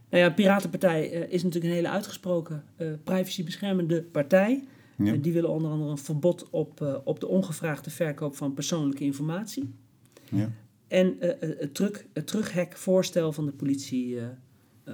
Nou 0.10 0.24
ja, 0.24 0.29
Piratenpartij 0.29 1.07
is 1.07 1.43
natuurlijk 1.43 1.72
een 1.72 1.77
hele 1.77 1.89
uitgesproken 1.89 2.63
privacybeschermende 3.03 4.01
partij. 4.03 4.63
Ja. 4.98 5.13
Die 5.15 5.34
willen 5.34 5.50
onder 5.50 5.72
andere 5.72 5.91
een 5.91 5.98
verbod 5.98 6.50
op, 6.50 7.01
op 7.03 7.19
de 7.19 7.27
ongevraagde 7.27 7.89
verkoop 7.89 8.36
van 8.36 8.53
persoonlijke 8.53 9.03
informatie. 9.03 9.74
Ja. 10.29 10.50
En 10.88 11.20
eh, 11.20 11.29
eh, 11.29 11.38
het, 11.60 11.74
terug, 11.75 12.06
het 12.13 12.27
terughekvoorstel 12.27 13.34
van 13.34 13.46
de 13.46 13.51
politie 13.51 14.20
eh, 14.20 14.25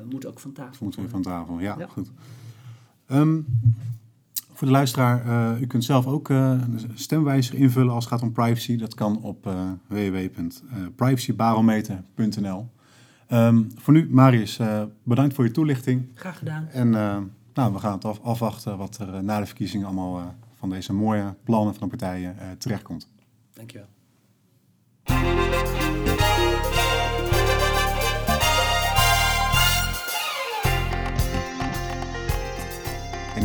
moet 0.10 0.26
ook 0.26 0.40
van 0.40 0.52
tafel. 0.54 0.78
Moeten 0.86 1.04
we 1.04 1.10
van 1.10 1.22
tafel, 1.22 1.60
ja, 1.60 1.76
Ja. 1.78 1.88
goed. 1.88 2.12
Ehm, 3.06 3.40
voor 4.54 4.68
de 4.68 4.74
luisteraar, 4.74 5.62
u 5.62 5.68
kunt 5.68 5.84
zelf 5.84 6.08
ook 6.08 6.30
eh, 6.30 6.38
een 6.38 6.80
stemwijzer 6.94 7.56
invullen 7.56 7.94
als 7.94 8.04
het 8.04 8.14
gaat 8.14 8.22
om 8.22 8.32
privacy. 8.32 8.78
Dat 8.78 8.94
kan 8.94 9.22
op 9.22 9.50
www.privacybarometer.nl. 9.88 12.70
Ehm, 13.28 13.64
voor 13.76 13.94
nu, 13.94 14.08
Marius, 14.12 14.60
bedankt 15.04 15.34
voor 15.36 15.46
je 15.46 15.52
toelichting. 15.52 16.06
Graag 16.14 16.38
gedaan. 16.38 16.68
En 16.68 16.90
nou, 17.54 17.74
we 17.74 17.80
gaan 17.80 17.94
het 17.94 18.06
af- 18.06 18.22
afwachten 18.22 18.78
wat 18.78 18.98
er 18.98 19.24
na 19.24 19.40
de 19.40 19.46
verkiezingen 19.46 19.86
allemaal 19.86 20.36
van 20.54 20.70
deze 20.70 20.94
mooie 20.94 21.36
plannen 21.44 21.74
van 21.76 21.90
de 21.90 21.98
partijen 21.98 22.36
terechtkomt. 22.58 23.10
Dankjewel. 23.54 23.88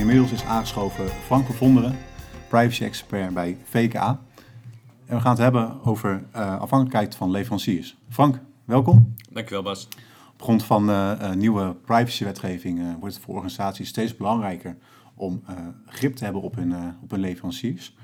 Inmiddels 0.09 0.41
is 0.41 0.49
aangeschoven 0.49 1.09
Frank 1.09 1.47
van 1.47 1.55
Vonderen, 1.55 1.99
privacy-expert 2.49 3.35
bij 3.35 3.57
VKA. 3.65 4.21
En 5.07 5.17
we 5.17 5.21
gaan 5.21 5.31
het 5.31 5.41
hebben 5.41 5.85
over 5.85 6.25
eh, 6.33 6.61
afhankelijkheid 6.61 7.15
van 7.15 7.31
leveranciers. 7.31 7.97
Frank, 8.09 8.41
welkom. 8.65 9.15
Dankjewel 9.31 9.63
Bas. 9.63 9.89
Op 10.33 10.43
grond 10.43 10.65
van 10.65 10.91
eh, 10.91 11.33
nieuwe 11.33 11.75
privacywetgeving 11.85 12.79
eh, 12.79 12.95
wordt 13.01 13.15
het 13.15 13.25
voor 13.25 13.35
organisaties 13.35 13.89
steeds 13.89 14.17
belangrijker 14.17 14.77
om 15.15 15.43
grip 15.87 16.17
te 16.17 16.25
hebben 16.25 16.43
op 16.43 16.55
hun, 16.55 16.75
op 17.03 17.11
hun 17.11 17.21
leveranciers. 17.21 17.97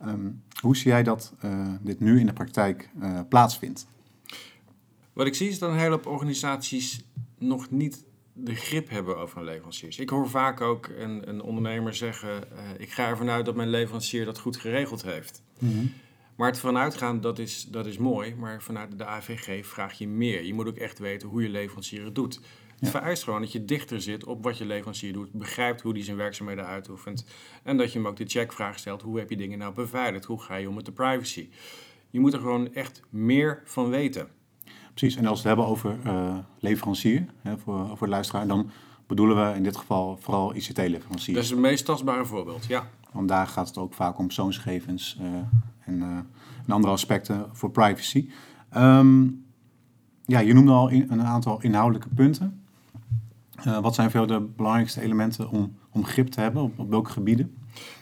Ehm, 0.00 0.30
hoe 0.60 0.76
zie 0.76 0.90
jij 0.90 1.02
dat 1.02 1.34
dit 1.80 2.00
nu 2.00 2.20
in 2.20 2.26
de 2.26 2.32
praktijk 2.32 2.90
plaatsvindt? 3.28 3.86
Wat 5.12 5.26
ik 5.26 5.34
zie 5.34 5.48
is 5.48 5.58
dat 5.58 5.70
een 5.70 5.78
hele 5.78 5.90
hoop 5.90 6.06
organisaties 6.06 7.04
nog 7.38 7.70
niet 7.70 8.04
de 8.32 8.54
grip 8.54 8.88
hebben 8.88 9.16
over 9.18 9.38
een 9.38 9.44
leverancier. 9.44 10.00
Ik 10.00 10.08
hoor 10.10 10.28
vaak 10.28 10.60
ook 10.60 10.88
een, 10.96 11.28
een 11.28 11.42
ondernemer 11.42 11.94
zeggen: 11.94 12.44
uh, 12.52 12.58
Ik 12.78 12.90
ga 12.92 13.08
ervan 13.08 13.30
uit 13.30 13.44
dat 13.44 13.54
mijn 13.54 13.70
leverancier 13.70 14.24
dat 14.24 14.38
goed 14.38 14.56
geregeld 14.56 15.02
heeft. 15.02 15.42
Mhm. 15.58 15.86
Maar 16.36 16.48
het 16.50 16.58
vanuitgaan, 16.58 17.20
dat 17.20 17.38
is, 17.38 17.64
dat 17.70 17.86
is 17.86 17.98
mooi, 17.98 18.34
maar 18.34 18.62
vanuit 18.62 18.98
de 18.98 19.04
AVG 19.06 19.66
vraag 19.66 19.98
je 19.98 20.08
meer. 20.08 20.42
Je 20.44 20.54
moet 20.54 20.66
ook 20.68 20.76
echt 20.76 20.98
weten 20.98 21.28
hoe 21.28 21.42
je 21.42 21.48
leverancier 21.48 22.04
het 22.04 22.14
doet. 22.14 22.34
Het 22.34 22.90
Ja. 22.92 22.98
vereist 22.98 23.22
gewoon 23.22 23.40
dat 23.40 23.52
je 23.52 23.64
dichter 23.64 24.00
zit 24.02 24.24
op 24.24 24.42
wat 24.42 24.58
je 24.58 24.64
leverancier 24.64 25.12
doet, 25.12 25.32
begrijpt 25.32 25.80
hoe 25.80 25.94
die 25.94 26.02
zijn 26.04 26.16
werkzaamheden 26.16 26.66
uitoefent 26.66 27.26
en 27.62 27.76
dat 27.76 27.92
je 27.92 27.98
hem 27.98 28.08
ook 28.08 28.16
de 28.16 28.26
checkvraag 28.26 28.78
stelt, 28.78 29.02
hoe 29.02 29.18
heb 29.18 29.30
je 29.30 29.36
dingen 29.36 29.58
nou 29.58 29.74
beveiligd, 29.74 30.24
hoe 30.24 30.40
ga 30.42 30.56
je 30.56 30.68
om 30.68 30.74
met 30.74 30.84
de 30.84 30.92
privacy. 30.92 31.48
Je 32.10 32.20
moet 32.20 32.32
er 32.32 32.38
gewoon 32.38 32.74
echt 32.74 33.02
meer 33.10 33.62
van 33.64 33.90
weten. 33.90 34.28
Precies, 34.94 35.16
en 35.18 35.26
als 35.26 35.42
we 35.42 35.48
het 35.48 35.56
hebben 35.56 35.66
over 35.74 35.96
eh, 36.04 36.36
leverancier, 36.58 37.26
hè, 37.42 37.58
voor, 37.58 37.86
voor 37.96 38.06
de 38.06 38.12
luisteraar, 38.12 38.46
dan 38.46 38.70
bedoelen 39.06 39.36
we 39.50 39.56
in 39.56 39.62
dit 39.62 39.76
geval 39.76 40.16
vooral 40.20 40.54
ICT-leveranciers. 40.54 41.34
Dat 41.36 41.44
is 41.44 41.50
het 41.50 41.58
meest 41.58 41.84
tastbare 41.84 42.24
voorbeeld, 42.24 42.64
ja. 42.66 42.88
Want 43.12 43.28
daar 43.28 43.46
gaat 43.46 43.68
het 43.68 43.78
ook 43.78 43.94
vaak 43.94 44.18
om 44.18 44.26
persoonsgegevens 44.26 45.16
eh, 45.20 45.26
en, 45.84 46.02
eh, 46.02 46.08
en 46.66 46.72
andere 46.72 46.92
aspecten 46.92 47.46
voor 47.52 47.70
privacy. 47.70 48.28
Ehm, 48.70 49.24
ja, 50.26 50.38
je 50.38 50.52
noemde 50.54 50.72
al 50.72 50.88
in- 50.88 51.06
een 51.10 51.22
aantal 51.22 51.60
inhoudelijke 51.62 52.08
punten. 52.14 52.62
Eh, 53.64 53.78
wat 53.78 53.94
zijn 53.94 54.10
veel 54.10 54.26
de 54.26 54.40
belangrijkste 54.40 55.00
elementen 55.00 55.50
om, 55.50 55.76
om 55.90 56.04
grip 56.04 56.28
te 56.28 56.40
hebben? 56.40 56.62
Op, 56.62 56.78
op 56.78 56.90
welke 56.90 57.10
gebieden? 57.10 57.54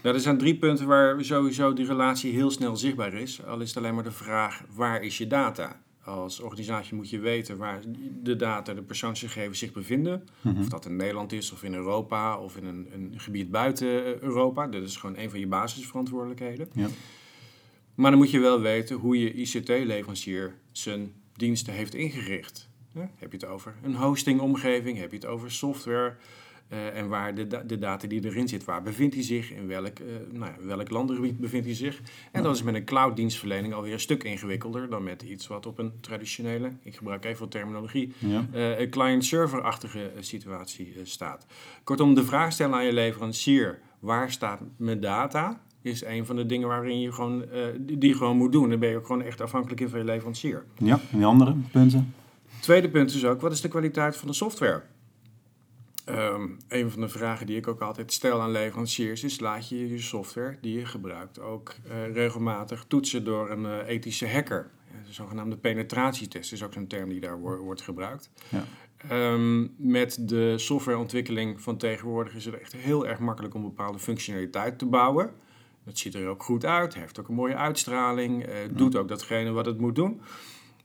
Nou, 0.02 0.14
er 0.14 0.20
zijn 0.20 0.38
drie 0.38 0.56
punten 0.58 0.86
waar 0.86 1.24
sowieso 1.24 1.72
die 1.72 1.86
relatie 1.86 2.32
heel 2.32 2.50
snel 2.50 2.76
zichtbaar 2.76 3.12
is. 3.14 3.44
Al 3.44 3.60
is 3.60 3.68
het 3.68 3.76
alleen 3.78 3.94
maar 3.94 4.04
de 4.04 4.10
vraag, 4.12 4.62
waar 4.74 5.02
is 5.02 5.18
je 5.18 5.26
data? 5.26 5.76
Als 6.10 6.40
organisatie 6.40 6.94
moet 6.94 7.10
je 7.10 7.18
weten 7.18 7.56
waar 7.56 7.80
de 8.22 8.36
data, 8.36 8.74
de 8.74 8.82
persoonsgegevens 8.82 9.58
zich 9.58 9.72
bevinden. 9.72 10.24
Of 10.58 10.68
dat 10.68 10.86
in 10.86 10.96
Nederland 10.96 11.32
is, 11.32 11.52
of 11.52 11.62
in 11.62 11.74
Europa, 11.74 12.38
of 12.38 12.56
in 12.56 12.64
een, 12.64 12.88
een 12.92 13.14
gebied 13.16 13.50
buiten 13.50 14.04
eh, 14.04 14.18
Europa. 14.18 14.66
Dat 14.66 14.82
is 14.82 14.96
gewoon 14.96 15.16
een 15.18 15.30
van 15.30 15.40
je 15.40 15.46
basisverantwoordelijkheden. 15.46 16.68
Ja. 16.72 16.88
Maar 17.94 18.10
dan 18.10 18.20
moet 18.20 18.30
je 18.30 18.38
wel 18.38 18.60
weten 18.60 18.96
hoe 18.96 19.18
je 19.18 19.32
ICT-leverancier 19.32 20.54
zijn 20.72 21.12
diensten 21.36 21.72
heeft 21.72 21.94
ingericht. 21.94 22.68
Ja, 22.94 23.10
heb 23.16 23.32
je 23.32 23.38
het 23.38 23.46
over 23.46 23.74
een 23.82 23.94
hostingomgeving? 23.94 24.98
Heb 24.98 25.10
je 25.10 25.16
het 25.16 25.26
over 25.26 25.50
software? 25.50 26.16
Eh, 26.70 26.96
en 26.98 27.08
waar 27.08 27.34
de, 27.34 27.46
de 27.66 27.78
data 27.78 28.06
die 28.08 28.24
erin 28.24 28.48
zit, 28.48 28.64
waar 28.64 28.82
bevindt 28.82 29.14
hij 29.14 29.24
zich? 29.24 29.50
In 29.52 29.66
welk, 29.66 29.98
eh 29.98 30.06
nou 30.32 30.44
ja, 30.58 30.66
welk 30.66 30.90
landengebied 30.90 31.38
bevindt 31.38 31.66
hij 31.66 31.74
zich? 31.74 32.00
En 32.32 32.42
dat 32.42 32.54
is 32.54 32.62
met 32.62 32.74
een 32.74 32.84
cloud-dienstverlening 32.84 33.74
alweer 33.74 33.92
een 33.92 34.00
stuk 34.00 34.24
ingewikkelder 34.24 34.90
dan 34.90 35.02
met 35.02 35.22
iets 35.22 35.46
wat 35.46 35.66
op 35.66 35.78
een 35.78 35.92
traditionele, 36.00 36.70
ik 36.82 36.96
gebruik 36.96 37.24
even 37.24 37.40
wat 37.40 37.50
terminologie, 37.50 38.12
Ja. 38.18 38.46
eh, 38.52 38.78
een 38.80 38.90
client-server-achtige 38.90 40.10
situatie 40.20 40.92
staat. 41.02 41.46
Kortom, 41.84 42.14
de 42.14 42.24
vraag 42.24 42.52
stellen 42.52 42.74
aan 42.74 42.84
je 42.84 42.92
leverancier, 42.92 43.78
waar 43.98 44.30
staat 44.32 44.60
mijn 44.76 45.00
data? 45.00 45.60
Is 45.82 46.04
een 46.04 46.26
van 46.26 46.36
de 46.36 46.46
dingen 46.46 46.68
waarin 46.68 47.00
je 47.00 47.12
gewoon, 47.12 47.44
die 47.78 47.98
die 47.98 48.08
je 48.10 48.16
gewoon 48.16 48.36
moet 48.36 48.52
doen. 48.52 48.70
Dan 48.70 48.78
ben 48.78 48.88
je 48.88 48.96
ook 48.96 49.06
gewoon 49.06 49.22
echt 49.22 49.40
afhankelijk 49.40 49.80
in 49.80 49.88
van 49.88 49.98
je 49.98 50.04
leverancier. 50.04 50.64
ja, 50.78 51.00
en 51.10 51.16
die 51.18 51.26
andere 51.26 51.54
punten? 51.72 52.14
Tweede 52.60 52.90
punt 52.90 53.14
is 53.14 53.24
ook, 53.24 53.40
wat 53.40 53.52
is 53.52 53.60
de 53.60 53.68
kwaliteit 53.68 54.16
van 54.16 54.28
de 54.28 54.34
software? 54.34 54.82
Ehm, 56.16 56.48
een 56.68 56.90
van 56.90 57.00
de 57.00 57.08
vragen 57.08 57.46
die 57.46 57.56
ik 57.56 57.68
ook 57.68 57.80
altijd 57.80 58.12
stel 58.12 58.40
aan 58.40 58.50
leveranciers 58.50 59.24
is: 59.24 59.40
laat 59.40 59.68
je 59.68 59.88
je 59.88 59.98
software 59.98 60.56
die 60.60 60.78
je 60.78 60.86
gebruikt 60.86 61.40
ook 61.40 61.74
eh, 61.88 62.12
regelmatig 62.12 62.84
toetsen 62.88 63.24
door 63.24 63.50
een 63.50 63.66
eh, 63.66 63.88
ethische 63.88 64.28
hacker? 64.28 64.70
De 65.06 65.12
zogenaamde 65.12 65.56
penetratietest 65.56 66.52
is 66.52 66.64
ook 66.64 66.72
zo'n 66.72 66.86
term 66.86 67.08
die 67.08 67.20
daar 67.20 67.40
wo- 67.40 67.56
wordt 67.56 67.82
gebruikt. 67.82 68.30
Ja. 68.48 68.64
Ehm, 69.08 69.66
met 69.76 70.16
de 70.28 70.58
softwareontwikkeling 70.58 71.60
van 71.60 71.76
tegenwoordig 71.76 72.34
is 72.34 72.44
het 72.44 72.60
echt 72.60 72.72
heel 72.72 73.06
erg 73.06 73.18
makkelijk 73.18 73.54
om 73.54 73.62
bepaalde 73.62 73.98
functionaliteit 73.98 74.78
te 74.78 74.86
bouwen. 74.86 75.30
Het 75.84 75.98
ziet 75.98 76.14
er 76.14 76.28
ook 76.28 76.42
goed 76.42 76.64
uit, 76.64 76.94
heeft 76.94 77.20
ook 77.20 77.28
een 77.28 77.34
mooie 77.34 77.56
uitstraling, 77.56 78.44
eh, 78.44 78.54
doet 78.72 78.96
ook 78.96 79.08
datgene 79.08 79.50
wat 79.50 79.66
het 79.66 79.78
moet 79.78 79.94
doen. 79.94 80.20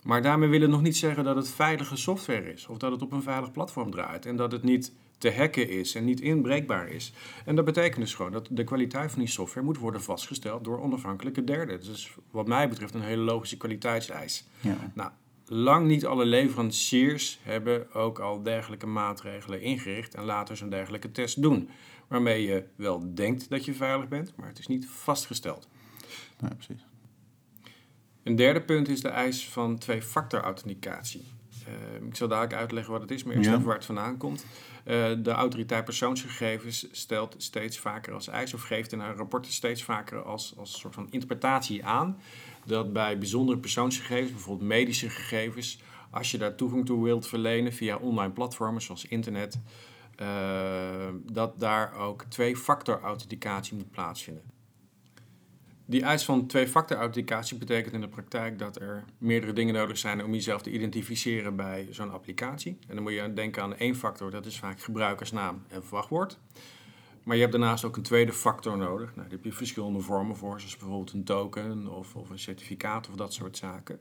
Maar 0.06 0.22
daarmee 0.22 0.50
wil 0.50 0.62
het 0.62 0.70
nog 0.70 0.82
niet 0.82 0.98
zeggen 0.98 1.24
dat 1.24 1.36
het 1.36 1.50
veilige 1.50 1.96
software 1.96 2.54
is. 2.54 2.68
Of 2.68 2.78
dat 2.78 2.92
het 2.92 3.02
op 3.02 3.12
een 3.12 3.22
veilig 3.22 3.52
platform 3.52 3.92
draait. 3.92 4.26
En 4.26 4.36
dat 4.36 4.52
het 4.52 4.64
niet 4.64 4.94
te 5.18 5.32
hacken 5.32 5.70
is 5.70 5.96
en 5.96 6.06
niet 6.06 6.22
inbreekbaar 6.22 6.88
is. 6.88 7.14
En 7.46 7.56
dat 7.56 7.66
betekent 7.66 8.02
dus 8.02 8.14
gewoon 8.14 8.32
dat 8.32 8.48
de 8.52 8.64
kwaliteit 8.64 9.12
van 9.12 9.20
die 9.20 9.30
software 9.30 9.66
moet 9.66 9.78
worden 9.78 10.02
vastgesteld 10.02 10.64
door 10.64 10.82
onafhankelijke 10.82 11.44
derden. 11.44 11.80
Dus 11.84 12.16
wat 12.32 12.48
mij 12.48 12.70
betreft 12.70 12.94
een 12.94 13.02
hele 13.02 13.22
logische 13.22 13.58
kwaliteitseis. 13.58 14.46
Ja. 14.62 14.92
Nou, 14.94 15.12
lang 15.46 15.88
niet 15.88 16.06
alle 16.06 16.26
leveranciers 16.26 17.40
hebben 17.42 17.94
ook 17.94 18.20
al 18.20 18.44
dergelijke 18.44 18.88
maatregelen 18.88 19.62
ingericht 19.62 20.16
en 20.16 20.24
laten 20.24 20.58
zo'n 20.58 20.70
dergelijke 20.70 21.12
test 21.12 21.42
doen. 21.42 21.70
Waarmee 22.08 22.44
je 22.44 22.64
wel 22.76 23.14
denkt 23.14 23.50
dat 23.50 23.66
je 23.66 23.74
veilig 23.74 24.08
bent, 24.08 24.34
maar 24.36 24.48
het 24.48 24.60
is 24.60 24.68
niet 24.68 24.88
vastgesteld. 24.88 25.68
Ja, 26.42 26.48
precies. 26.48 26.86
Een 28.25 28.36
derde 28.36 28.62
punt 28.62 28.88
is 28.89 29.01
de 29.01 29.08
eis 29.08 29.50
van 29.50 29.77
twee-factor 29.77 30.41
authenticatie. 30.41 31.25
Eh, 31.65 32.08
ik 32.08 32.15
zal 32.15 32.27
dadelijk 32.27 32.53
uitleggen 32.53 32.91
wat 32.91 33.01
het 33.01 33.12
is, 33.12 33.24
maar 33.24 33.36
eerst 33.36 33.50
Ja. 33.50 33.53
even 33.55 33.65
waar 33.65 33.75
het 33.75 33.86
vandaan 33.86 34.17
komt. 34.17 34.46
Eh, 34.84 35.12
de 35.17 35.32
autoriteit 35.32 35.86
persoonsgegevens 35.86 36.88
stelt 36.91 37.36
steeds 37.38 37.79
vaker 37.79 38.13
als 38.13 38.27
eis 38.27 38.53
of 38.53 38.62
geeft 38.62 38.91
in 38.91 39.00
haar 39.00 39.15
rapporten 39.15 39.51
steeds 39.51 39.84
vaker 39.84 40.24
als, 40.24 40.53
als 40.58 40.79
soort 40.79 40.94
van 40.94 41.08
interpretatie 41.10 41.86
aan 41.86 42.17
dat 42.65 42.94
bij 42.94 43.17
bijzondere 43.17 43.58
persoonsgegevens, 43.58 44.32
bijvoorbeeld 44.32 44.70
medische 44.70 45.10
gegevens, 45.10 45.79
als 46.10 46.32
je 46.32 46.38
daar 46.38 46.55
toegang 46.55 46.86
toe 46.86 47.03
wilt 47.03 47.27
verlenen 47.27 47.74
via 47.74 47.98
online 47.98 48.34
platformen 48.34 48.82
zoals 48.82 49.05
internet, 49.05 49.60
eh, 50.15 50.27
dat 51.32 51.60
daar 51.60 51.94
ook 51.96 52.24
twee-factor 52.24 53.01
authenticatie 53.01 53.75
moet 53.75 53.91
plaatsvinden. 53.91 54.44
Die 55.88 56.01
eis 56.04 56.25
van 56.25 56.48
twee-factor 56.48 56.98
authenticatie 56.98 57.58
betekent 57.58 57.94
in 57.94 58.01
de 58.01 58.08
praktijk 58.08 58.60
dat 58.60 58.82
er 58.82 59.04
meerdere 59.18 59.54
dingen 59.54 59.74
nodig 59.74 59.98
zijn 59.98 60.24
om 60.24 60.34
jezelf 60.34 60.62
te 60.62 60.72
identificeren 60.72 61.56
bij 61.56 61.88
zo'n 61.92 62.12
applicatie. 62.12 62.77
En 62.88 62.96
dan 62.96 63.04
moet 63.04 63.13
je 63.13 63.34
denken 63.34 63.62
aan 63.63 63.75
één 63.75 63.96
factor, 63.96 64.32
dat 64.32 64.46
is 64.46 64.60
vaak 64.60 64.82
gebruikersnaam 64.82 65.63
en 65.68 65.82
wachtwoord. 65.89 66.39
Maar 67.24 67.36
je 67.36 67.42
hebt 67.42 67.54
daarnaast 67.54 67.84
ook 67.84 67.98
een 67.98 68.04
tweede 68.04 68.34
factor 68.34 68.77
nodig. 68.77 69.08
Nou, 69.08 69.22
daar 69.22 69.38
heb 69.38 69.44
je 69.44 69.51
verschillende 69.51 70.00
vormen 70.00 70.36
voor, 70.36 70.60
zoals 70.60 70.77
bijvoorbeeld 70.77 71.12
een 71.12 71.24
token 71.24 71.88
of, 71.94 72.15
of 72.15 72.30
een 72.30 72.39
certificaat 72.39 73.10
of 73.10 73.15
dat 73.15 73.34
soort 73.34 73.58
zaken. 73.58 74.00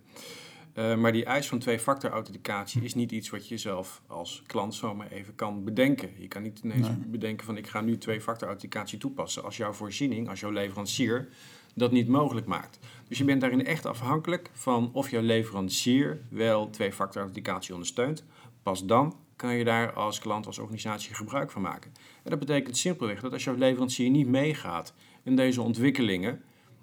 Uh, 0.74 0.94
maar 0.94 1.12
die 1.12 1.24
eis 1.24 1.48
van 1.48 1.58
twee-factor 1.58 2.10
authenticatie 2.10 2.82
is 2.82 2.94
niet 2.94 3.12
iets 3.12 3.30
wat 3.30 3.48
je 3.48 3.58
zelf 3.58 4.02
als 4.06 4.42
klant 4.46 4.74
zomaar 4.74 5.10
even 5.10 5.34
kan 5.34 5.64
bedenken. 5.64 6.10
Je 6.18 6.28
kan 6.28 6.42
niet 6.42 6.60
ineens 6.64 6.88
Nee. 6.88 6.96
bedenken 7.06 7.46
van 7.46 7.56
ik 7.56 7.66
ga 7.66 7.80
nu 7.80 7.98
twee-factor 7.98 8.48
authenticatie 8.48 8.98
toepassen 8.98 9.44
als 9.44 9.56
jouw 9.56 9.72
voorziening, 9.72 10.28
als 10.28 10.40
jouw 10.40 10.50
leverancier 10.50 11.28
dat 11.74 11.92
niet 11.92 12.08
mogelijk 12.08 12.46
maakt. 12.46 12.78
Dus 13.08 13.18
je 13.18 13.24
bent 13.24 13.40
daarin 13.40 13.66
echt 13.66 13.86
afhankelijk 13.86 14.50
van 14.52 14.90
of 14.92 15.10
jouw 15.10 15.22
leverancier 15.22 16.20
wel 16.28 16.70
twee-factor 16.70 17.22
authenticatie 17.22 17.72
ondersteunt. 17.72 18.24
Pas 18.62 18.86
dan 18.86 19.16
kan 19.36 19.54
je 19.54 19.64
daar 19.64 19.92
als 19.92 20.18
klant, 20.18 20.46
als 20.46 20.58
organisatie 20.58 21.14
gebruik 21.14 21.50
van 21.50 21.62
maken. 21.62 21.90
En 22.22 22.30
dat 22.30 22.38
betekent 22.38 22.76
simpelweg 22.76 23.20
dat 23.20 23.32
als 23.32 23.44
jouw 23.44 23.56
leverancier 23.56 24.10
niet 24.10 24.28
meegaat 24.28 24.94
in 25.22 25.36
deze 25.36 25.62
ontwikkelingen, 25.62 26.42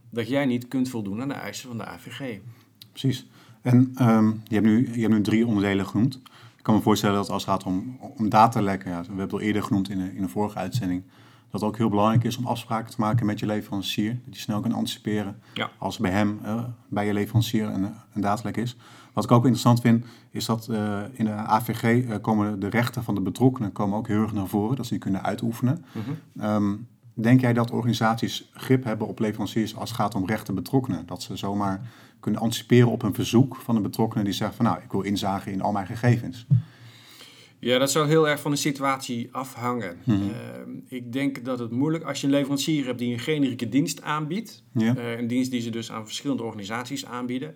dat 0.10 0.28
jij 0.28 0.46
niet 0.46 0.68
kunt 0.68 0.90
voldoen 0.90 1.22
aan 1.22 1.28
de 1.28 1.34
eisen 1.34 1.68
van 1.68 1.78
de 1.78 1.86
AVG. 1.86 2.40
Precies. 2.92 3.28
En 3.62 3.92
ehm, 3.96 4.28
je, 4.28 4.54
hebt 4.54 4.66
nu, 4.66 4.94
je 4.94 5.02
hebt 5.02 5.14
nu 5.14 5.22
drie 5.22 5.48
onderdelen 5.48 5.88
genoemd. 5.88 6.16
Ik 6.58 6.64
kan 6.64 6.76
me 6.76 6.82
voorstellen 6.82 7.16
dat 7.16 7.30
als 7.30 7.46
het 7.46 7.52
gaat 7.52 7.64
om, 7.64 7.98
om 8.18 8.30
datalekken, 8.30 8.92
ja, 8.92 9.00
we 9.00 9.06
hebben 9.06 9.24
het 9.24 9.34
al 9.34 9.42
eerder 9.42 9.64
genoemd 9.64 9.90
in 9.90 10.00
een, 10.00 10.16
in 10.16 10.24
een 10.24 10.30
vorige 10.30 10.58
uitzending, 10.58 11.04
dat 11.52 11.62
het 11.62 11.70
ook 11.70 11.78
heel 11.78 11.90
belangrijk 11.90 12.24
is 12.24 12.38
om 12.38 12.46
afspraken 12.48 12.92
te 12.92 13.00
maken 13.00 13.26
met 13.26 13.40
je 13.40 13.46
leverancier. 13.46 14.20
Dat 14.26 14.36
je 14.36 14.42
snel 14.42 14.60
kan 14.60 14.72
anticiperen 14.72 15.42
Ja. 15.54 15.70
als 15.78 15.98
bij 15.98 16.12
hem, 16.12 16.40
eh, 16.44 16.64
bij 16.88 17.06
je 17.06 17.14
leverancier, 17.14 17.66
een, 17.66 17.94
een 18.14 18.22
datalek 18.22 18.58
is. 18.58 18.78
Wat 19.14 19.24
ik 19.24 19.32
ook 19.32 19.42
interessant 19.42 19.82
vind, 19.82 20.06
is 20.30 20.46
dat 20.46 20.68
eh, 20.68 21.00
in 21.12 21.26
de 21.26 21.32
AVG 21.32 21.84
eh, 21.84 22.16
komen 22.22 22.60
de 22.60 22.68
rechten 22.68 23.04
van 23.04 23.16
de 23.16 23.22
betrokkenen 23.22 23.72
komen 23.72 23.98
ook 23.98 24.08
heel 24.08 24.22
erg 24.22 24.34
naar 24.34 24.48
voren, 24.48 24.76
dat 24.76 24.86
ze 24.86 24.92
die 24.92 25.02
kunnen 25.02 25.24
uitoefenen. 25.24 25.86
Ehm, 26.40 26.76
denk 27.14 27.42
jij 27.42 27.54
dat 27.54 27.72
organisaties 27.72 28.50
grip 28.54 28.84
hebben 28.84 29.08
op 29.08 29.20
leveranciers 29.20 29.76
als 29.76 29.90
het 29.90 30.00
gaat 30.00 30.16
om 30.16 30.26
rechten 30.26 30.56
betrokkenen? 30.56 31.06
Dat 31.06 31.22
ze 31.22 31.36
zomaar 31.36 31.82
kunnen 32.20 32.42
anticiperen 32.42 32.92
op 32.92 33.04
een 33.04 33.14
verzoek 33.14 33.56
van 33.56 33.76
een 33.76 33.82
betrokkenen 33.82 34.26
die 34.26 34.34
zegt 34.34 34.56
van 34.56 34.66
nou, 34.66 34.78
ik 34.84 34.92
wil 34.92 35.02
inzagen 35.02 35.52
in 35.52 35.62
al 35.62 35.72
mijn 35.72 35.86
gegevens. 35.88 36.46
Ja, 37.64 37.78
dat 37.78 37.92
zou 37.92 38.08
heel 38.08 38.28
erg 38.28 38.40
van 38.42 38.52
de 38.52 38.58
situatie 38.58 39.30
afhangen. 39.32 39.98
Mhm. 40.04 40.22
Uh, 40.22 40.28
ik 40.88 41.14
denk 41.14 41.46
dat 41.46 41.60
het 41.60 41.72
moeilijk, 41.72 42.04
als 42.04 42.22
je 42.22 42.28
een 42.28 42.34
leverancier 42.34 42.86
hebt 42.86 43.00
die 43.00 43.14
een 43.14 43.20
generieke 43.20 43.70
dienst 43.70 44.02
aanbiedt, 44.02 44.64
Ja. 44.74 44.96
uh, 44.98 45.20
een 45.20 45.28
dienst 45.28 45.52
die 45.52 45.62
ze 45.62 45.70
dus 45.70 45.92
aan 45.92 46.06
verschillende 46.06 46.44
organisaties 46.44 47.06
aanbieden, 47.06 47.56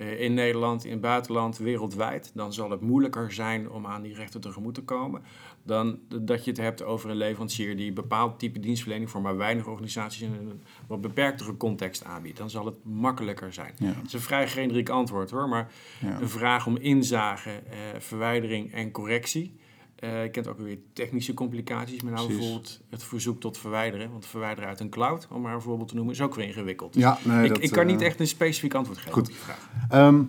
in 0.00 0.34
Nederland, 0.34 0.84
in 0.84 0.90
het 0.90 1.00
buitenland, 1.00 1.58
wereldwijd, 1.58 2.30
dan 2.34 2.52
zal 2.52 2.70
het 2.70 2.80
moeilijker 2.80 3.32
zijn 3.32 3.70
om 3.70 3.86
aan 3.86 4.02
die 4.02 4.14
rechten 4.14 4.40
tegemoet 4.40 4.74
te 4.74 4.82
komen 4.82 5.22
dan 5.62 5.98
dat 6.08 6.44
je 6.44 6.50
het 6.50 6.60
hebt 6.60 6.82
over 6.82 7.10
een 7.10 7.16
leverancier 7.16 7.76
die 7.76 7.88
een 7.88 7.94
bepaald 7.94 8.38
type 8.38 8.60
dienstverlening 8.60 9.10
voor 9.10 9.20
maar 9.20 9.36
weinig 9.36 9.66
organisaties 9.66 10.20
in 10.22 10.32
een 10.32 10.60
wat 10.86 11.00
beperktere 11.00 11.56
context 11.56 12.04
aanbiedt. 12.04 12.38
Dan 12.38 12.50
zal 12.50 12.64
het 12.66 12.84
makkelijker 12.84 13.52
zijn. 13.52 13.74
Ja. 13.78 13.86
Het 13.86 14.06
is 14.06 14.12
een 14.12 14.20
vrij 14.20 14.48
generiek 14.48 14.88
antwoord 14.88 15.30
hoor, 15.30 15.48
maar 15.48 15.72
Ja. 16.00 16.20
een 16.20 16.28
vraag 16.28 16.66
om 16.66 16.76
inzage, 16.76 17.50
uh, 17.50 17.76
verwijdering 18.00 18.72
en 18.72 18.90
correctie. 18.90 19.58
Eh, 20.00 20.22
je 20.22 20.30
kent 20.30 20.46
ook 20.48 20.58
weer 20.58 20.78
technische 20.92 21.34
complicaties, 21.34 22.02
met 22.02 22.12
nou 22.12 22.26
Precies. 22.26 22.36
bijvoorbeeld 22.42 22.80
het 22.88 23.02
verzoek 23.02 23.40
tot 23.40 23.58
verwijderen. 23.58 24.10
Want 24.10 24.26
verwijderen 24.26 24.68
uit 24.68 24.80
een 24.80 24.88
cloud, 24.88 25.26
om 25.30 25.40
maar 25.40 25.54
een 25.54 25.60
voorbeeld 25.60 25.88
te 25.88 25.94
noemen, 25.94 26.14
is 26.14 26.20
ook 26.20 26.34
weer 26.34 26.46
ingewikkeld. 26.46 26.94
Ja, 26.94 27.18
nee, 27.24 27.42
ik, 27.42 27.48
dat, 27.48 27.62
ik 27.62 27.70
kan 27.70 27.86
eh, 27.86 27.92
niet 27.92 28.00
echt 28.00 28.20
een 28.20 28.26
specifiek 28.26 28.74
antwoord 28.74 28.98
geven 28.98 29.12
goed. 29.12 29.22
op 29.22 29.28
die 29.28 29.36
vraag. 29.36 29.68
Ehm, 29.88 30.22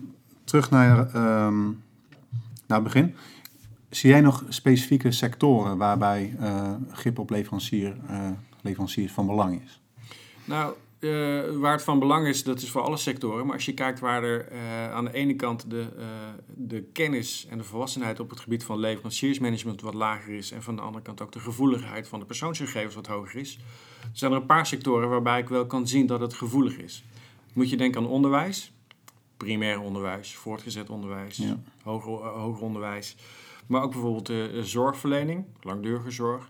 terug 0.43 0.69
naar, 0.69 1.07
ehm, 1.07 1.63
naar 2.67 2.79
het 2.79 2.83
begin. 2.83 3.15
Zie 3.89 4.09
jij 4.09 4.21
nog 4.21 4.43
specifieke 4.49 5.11
sectoren 5.11 5.77
waarbij 5.77 6.35
eh 6.39 6.73
grip 6.91 7.19
op 7.19 7.29
leverancier, 7.29 7.95
eh, 8.07 8.29
leveranciers 8.61 9.11
van 9.11 9.25
belang 9.25 9.61
is? 9.63 9.81
Nou, 10.45 10.73
eh, 11.01 11.57
waar 11.57 11.71
het 11.71 11.83
van 11.83 11.99
belang 11.99 12.27
is, 12.27 12.43
dat 12.43 12.61
is 12.61 12.71
voor 12.71 12.81
alle 12.81 12.97
sectoren. 12.97 13.45
Maar 13.45 13.55
als 13.55 13.65
je 13.65 13.73
kijkt 13.73 13.99
waar 13.99 14.23
er 14.23 14.47
eh, 14.47 14.91
aan 14.91 15.05
de 15.05 15.13
ene 15.13 15.35
kant 15.35 15.69
de, 15.69 15.87
eh, 15.97 16.05
de 16.47 16.83
kennis 16.83 17.47
en 17.49 17.57
de 17.57 17.63
volwassenheid 17.63 18.19
op 18.19 18.29
het 18.29 18.39
gebied 18.39 18.63
van 18.63 18.79
leveranciersmanagement 18.79 19.81
wat 19.81 19.93
lager 19.93 20.33
is. 20.33 20.51
En 20.51 20.63
van 20.63 20.75
de 20.75 20.81
andere 20.81 21.03
kant 21.03 21.21
ook 21.21 21.31
de 21.31 21.39
gevoeligheid 21.39 22.07
van 22.07 22.19
de 22.19 22.25
persoonsgegevens 22.25 22.95
wat 22.95 23.07
hoger 23.07 23.39
is. 23.39 23.59
Zijn 24.11 24.31
er 24.31 24.37
een 24.37 24.45
paar 24.45 24.65
sectoren 24.65 25.09
waarbij 25.09 25.39
ik 25.39 25.49
wel 25.49 25.65
kan 25.65 25.87
zien 25.87 26.05
dat 26.05 26.19
het 26.19 26.33
gevoelig 26.33 26.77
is. 26.77 27.03
Moet 27.53 27.69
je 27.69 27.77
denken 27.77 28.01
aan 28.01 28.07
onderwijs, 28.07 28.71
primair 29.37 29.79
onderwijs, 29.79 30.35
voortgezet 30.35 30.89
onderwijs, 30.89 31.37
Ja. 31.37 31.59
hoger, 31.83 32.11
hoger 32.11 32.63
onderwijs. 32.63 33.15
Maar 33.67 33.81
ook 33.81 33.91
bijvoorbeeld 33.91 34.25
de 34.25 34.59
zorgverlening, 34.63 35.45
langdurige 35.61 36.11
zorg. 36.11 36.49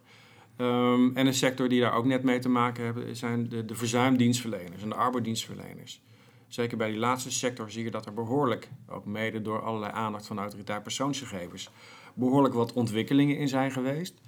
Ehm, 0.61 1.09
en 1.13 1.27
een 1.27 1.33
sector 1.33 1.69
die 1.69 1.81
daar 1.81 1.93
ook 1.93 2.05
net 2.05 2.23
mee 2.23 2.39
te 2.39 2.49
maken 2.49 2.83
hebben, 2.83 3.15
zijn 3.15 3.49
de, 3.49 3.65
de 3.65 3.75
verzuimdienstverleners 3.75 4.81
en 4.81 4.89
de 4.89 4.95
arbeidsdienstverleners. 4.95 6.01
Zeker 6.47 6.77
bij 6.77 6.89
die 6.89 6.99
laatste 6.99 7.31
sector 7.31 7.71
zie 7.71 7.83
je 7.83 7.91
dat 7.91 8.05
er 8.05 8.13
behoorlijk, 8.13 8.69
ook 8.87 9.05
mede 9.05 9.41
door 9.41 9.61
allerlei 9.61 9.91
aandacht 9.93 10.27
van 10.27 10.35
de 10.35 10.41
autoriteit 10.41 10.83
persoonsgegevens, 10.83 11.69
behoorlijk 12.13 12.53
wat 12.53 12.73
ontwikkelingen 12.73 13.37
in 13.37 13.47
zijn 13.47 13.71
geweest. 13.71 14.21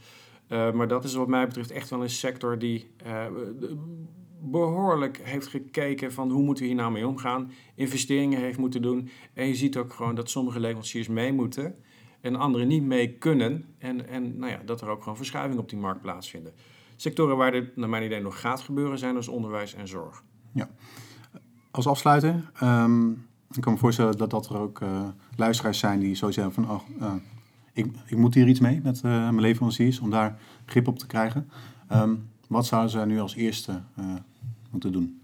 Eh, 0.48 0.72
maar 0.72 0.88
dat 0.88 1.04
is 1.04 1.14
wat 1.14 1.28
mij 1.28 1.48
betreft 1.48 1.72
echt 1.72 1.90
wel 1.90 2.02
een 2.02 2.10
sector 2.10 2.60
die 2.60 2.92
eh, 2.98 3.26
behoorlijk 4.42 5.20
heeft 5.24 5.48
gekeken 5.48 6.14
van 6.14 6.32
hoe 6.32 6.44
moeten 6.44 6.64
we 6.64 6.70
hier 6.70 6.80
nou 6.80 6.92
mee 6.92 7.08
omgaan, 7.08 7.52
investeringen 7.76 8.40
heeft 8.40 8.58
moeten 8.58 8.82
doen. 8.82 9.10
En 9.34 9.48
je 9.48 9.56
ziet 9.56 9.78
ook 9.78 9.94
gewoon 9.94 10.16
dat 10.16 10.30
sommige 10.30 10.60
leveranciers 10.60 11.08
mee 11.08 11.34
moeten 11.34 11.76
en 12.24 12.36
anderen 12.36 12.68
niet 12.68 12.84
mee 12.84 13.14
kunnen. 13.18 13.66
En, 13.78 14.08
en 14.08 14.38
nou 14.38 14.52
ja, 14.52 14.60
dat 14.66 14.82
er 14.82 14.88
ook 14.88 15.00
gewoon 15.00 15.18
verschuivingen 15.18 15.62
op 15.62 15.70
die 15.70 15.80
markt 15.80 16.02
plaatsvinden. 16.02 16.54
Sectoren 16.96 17.38
waar 17.38 17.52
dit 17.52 17.76
naar 17.76 17.90
mijn 17.90 18.04
idee 18.04 18.22
nog 18.22 18.40
gaat 18.40 18.62
gebeuren 18.62 18.98
zijn 18.98 19.16
dus 19.16 19.28
onderwijs 19.28 19.74
en 19.74 19.88
zorg. 19.88 20.24
Als 21.72 21.88
afsluiter, 21.88 22.52
ehm, 22.54 23.10
ik 23.52 23.62
kan 23.62 23.74
me 23.74 23.80
voorstellen 23.80 24.18
dat, 24.18 24.30
dat 24.30 24.50
er 24.50 24.58
ook 24.58 24.82
eh, 24.82 25.08
luisteraars 25.36 25.80
zijn 25.80 26.00
die 26.00 26.16
zo 26.16 26.32
zeggen 26.32 26.54
van... 26.54 26.70
Oh, 26.70 26.82
eh, 27.00 27.14
ik, 27.74 27.88
ik 28.06 28.18
moet 28.18 28.34
hier 28.34 28.48
iets 28.48 28.60
mee 28.60 28.80
met 28.84 28.96
eh, 28.96 29.12
mijn 29.12 29.42
leveranciers 29.42 30.00
om 30.00 30.10
daar 30.10 30.40
grip 30.66 30.88
op 30.88 31.00
te 31.00 31.08
krijgen. 31.08 31.50
Ehm, 31.88 32.16
wat 32.48 32.66
zouden 32.66 32.92
zij 32.92 33.06
nu 33.06 33.20
als 33.20 33.36
eerste 33.36 33.82
moeten 34.70 34.92
doen? 34.92 35.22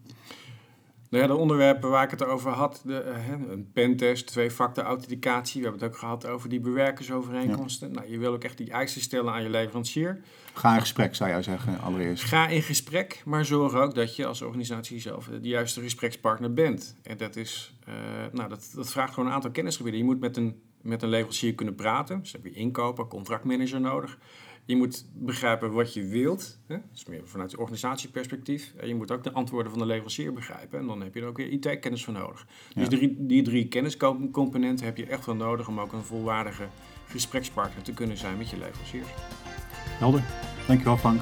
Nou 1.10 1.24
ja, 1.24 1.30
de 1.30 1.36
onderwerpen 1.36 1.90
waar 1.90 2.04
ik 2.04 2.10
het 2.10 2.26
over 2.26 2.52
had, 2.52 2.82
de, 2.86 3.00
eh, 3.00 3.14
hè, 3.18 3.34
een 3.34 3.72
pentest, 3.74 4.28
twee-factor 4.28 4.84
authenticatie. 4.84 5.62
We 5.62 5.68
hebben 5.68 5.86
het 5.86 5.94
ook 5.94 6.00
gehad 6.00 6.28
over 6.28 6.50
die 6.50 6.60
bewerkersovereenkomsten. 6.60 7.92
Nou, 7.92 8.12
je 8.12 8.18
wil 8.18 8.34
ook 8.34 8.44
echt 8.44 8.58
die 8.58 8.72
eisen 8.72 9.02
stellen 9.02 9.34
aan 9.34 9.44
je 9.44 9.50
leverancier. 9.50 10.22
Ga 10.54 10.74
in 10.74 10.80
gesprek, 10.80 11.16
zou 11.16 11.30
jij 11.30 11.44
zeggen, 11.44 11.80
allereerst. 11.80 12.24
Ga 12.24 12.48
in 12.48 12.62
gesprek, 12.62 13.22
maar 13.26 13.46
zorg 13.46 13.74
ook 13.74 13.96
dat 13.96 14.16
je 14.16 14.26
als 14.26 14.42
organisatie 14.42 15.00
zelf 15.00 15.30
de 15.42 15.48
juiste 15.48 15.82
gesprekspartner 15.82 16.54
bent. 16.54 16.96
En 17.04 17.18
dat, 17.18 17.36
is, 17.36 17.74
eh, 17.86 17.94
nou, 18.32 18.50
dat, 18.50 18.72
dat 18.76 18.92
vraagt 18.92 19.14
gewoon 19.14 19.30
een 19.30 19.36
aantal 19.36 19.52
kennisgebieden. 19.52 20.00
Je 20.00 20.06
moet 20.06 20.20
met 20.20 20.38
een, 20.38 20.62
met 20.82 21.02
een 21.02 21.10
leverancier 21.10 21.56
kunnen 21.56 21.76
praten. 21.76 22.20
Dus 22.20 22.32
heb 22.32 22.44
je 22.44 22.52
inkoper, 22.52 23.08
contractmanager 23.08 23.82
nodig. 23.82 24.18
Je 24.70 24.76
moet 24.76 25.06
begrijpen 25.14 25.72
wat 25.72 25.94
je 25.94 26.06
wilt. 26.06 26.60
Hè? 26.68 26.76
Dat 26.76 26.84
is 26.96 27.06
meer 27.06 27.22
vanuit 27.26 27.52
je 27.52 27.60
organisatieperspectief. 27.60 28.74
En 28.78 28.88
je 28.88 28.96
moet 28.96 29.12
ook 29.12 29.24
de 29.24 29.32
antwoorden 29.32 29.72
van 29.72 29.80
de 29.82 29.86
leverancier 29.86 30.34
begrijpen. 30.34 30.80
En 30.80 30.88
dan 30.88 31.02
heb 31.02 31.14
je 31.14 31.22
er 31.22 31.28
ook 31.28 31.38
weer 31.38 31.48
IT-kennis 31.52 32.04
voor 32.04 32.14
nodig. 32.14 32.48
Dus 32.76 32.88
Ja. 33.00 33.10
die 33.18 33.42
drie 33.44 33.68
kenniscomponenten 33.68 34.86
heb 34.86 34.98
je 34.98 35.06
echt 35.06 35.26
wel 35.26 35.36
nodig 35.36 35.68
om 35.68 35.80
ook 35.80 35.94
een 35.94 36.04
volwaardige 36.04 36.68
gesprekspartner 37.08 37.84
te 37.84 37.94
kunnen 37.94 38.18
zijn 38.18 38.38
met 38.38 38.50
je 38.50 38.58
leveranciers. 38.58 39.08
Helder. 39.88 40.24
Dankjewel, 40.68 40.98
Frank. 40.98 41.22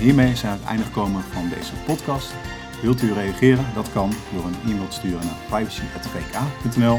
Hiermee 0.00 0.36
zijn 0.36 0.40
we 0.40 0.48
aan 0.48 0.58
het 0.58 0.68
einde 0.68 0.84
gekomen 0.84 1.22
van 1.22 1.48
deze 1.48 1.72
podcast. 1.86 2.34
Wilt 2.82 3.02
u 3.02 3.12
reageren? 3.12 3.64
Dat 3.74 3.92
kan 3.92 4.12
door 4.34 4.44
een 4.44 4.70
e-mail 4.70 4.88
te 4.88 4.94
sturen 4.94 5.24
naar 5.24 5.36
privacy.vk.nl. 5.48 6.98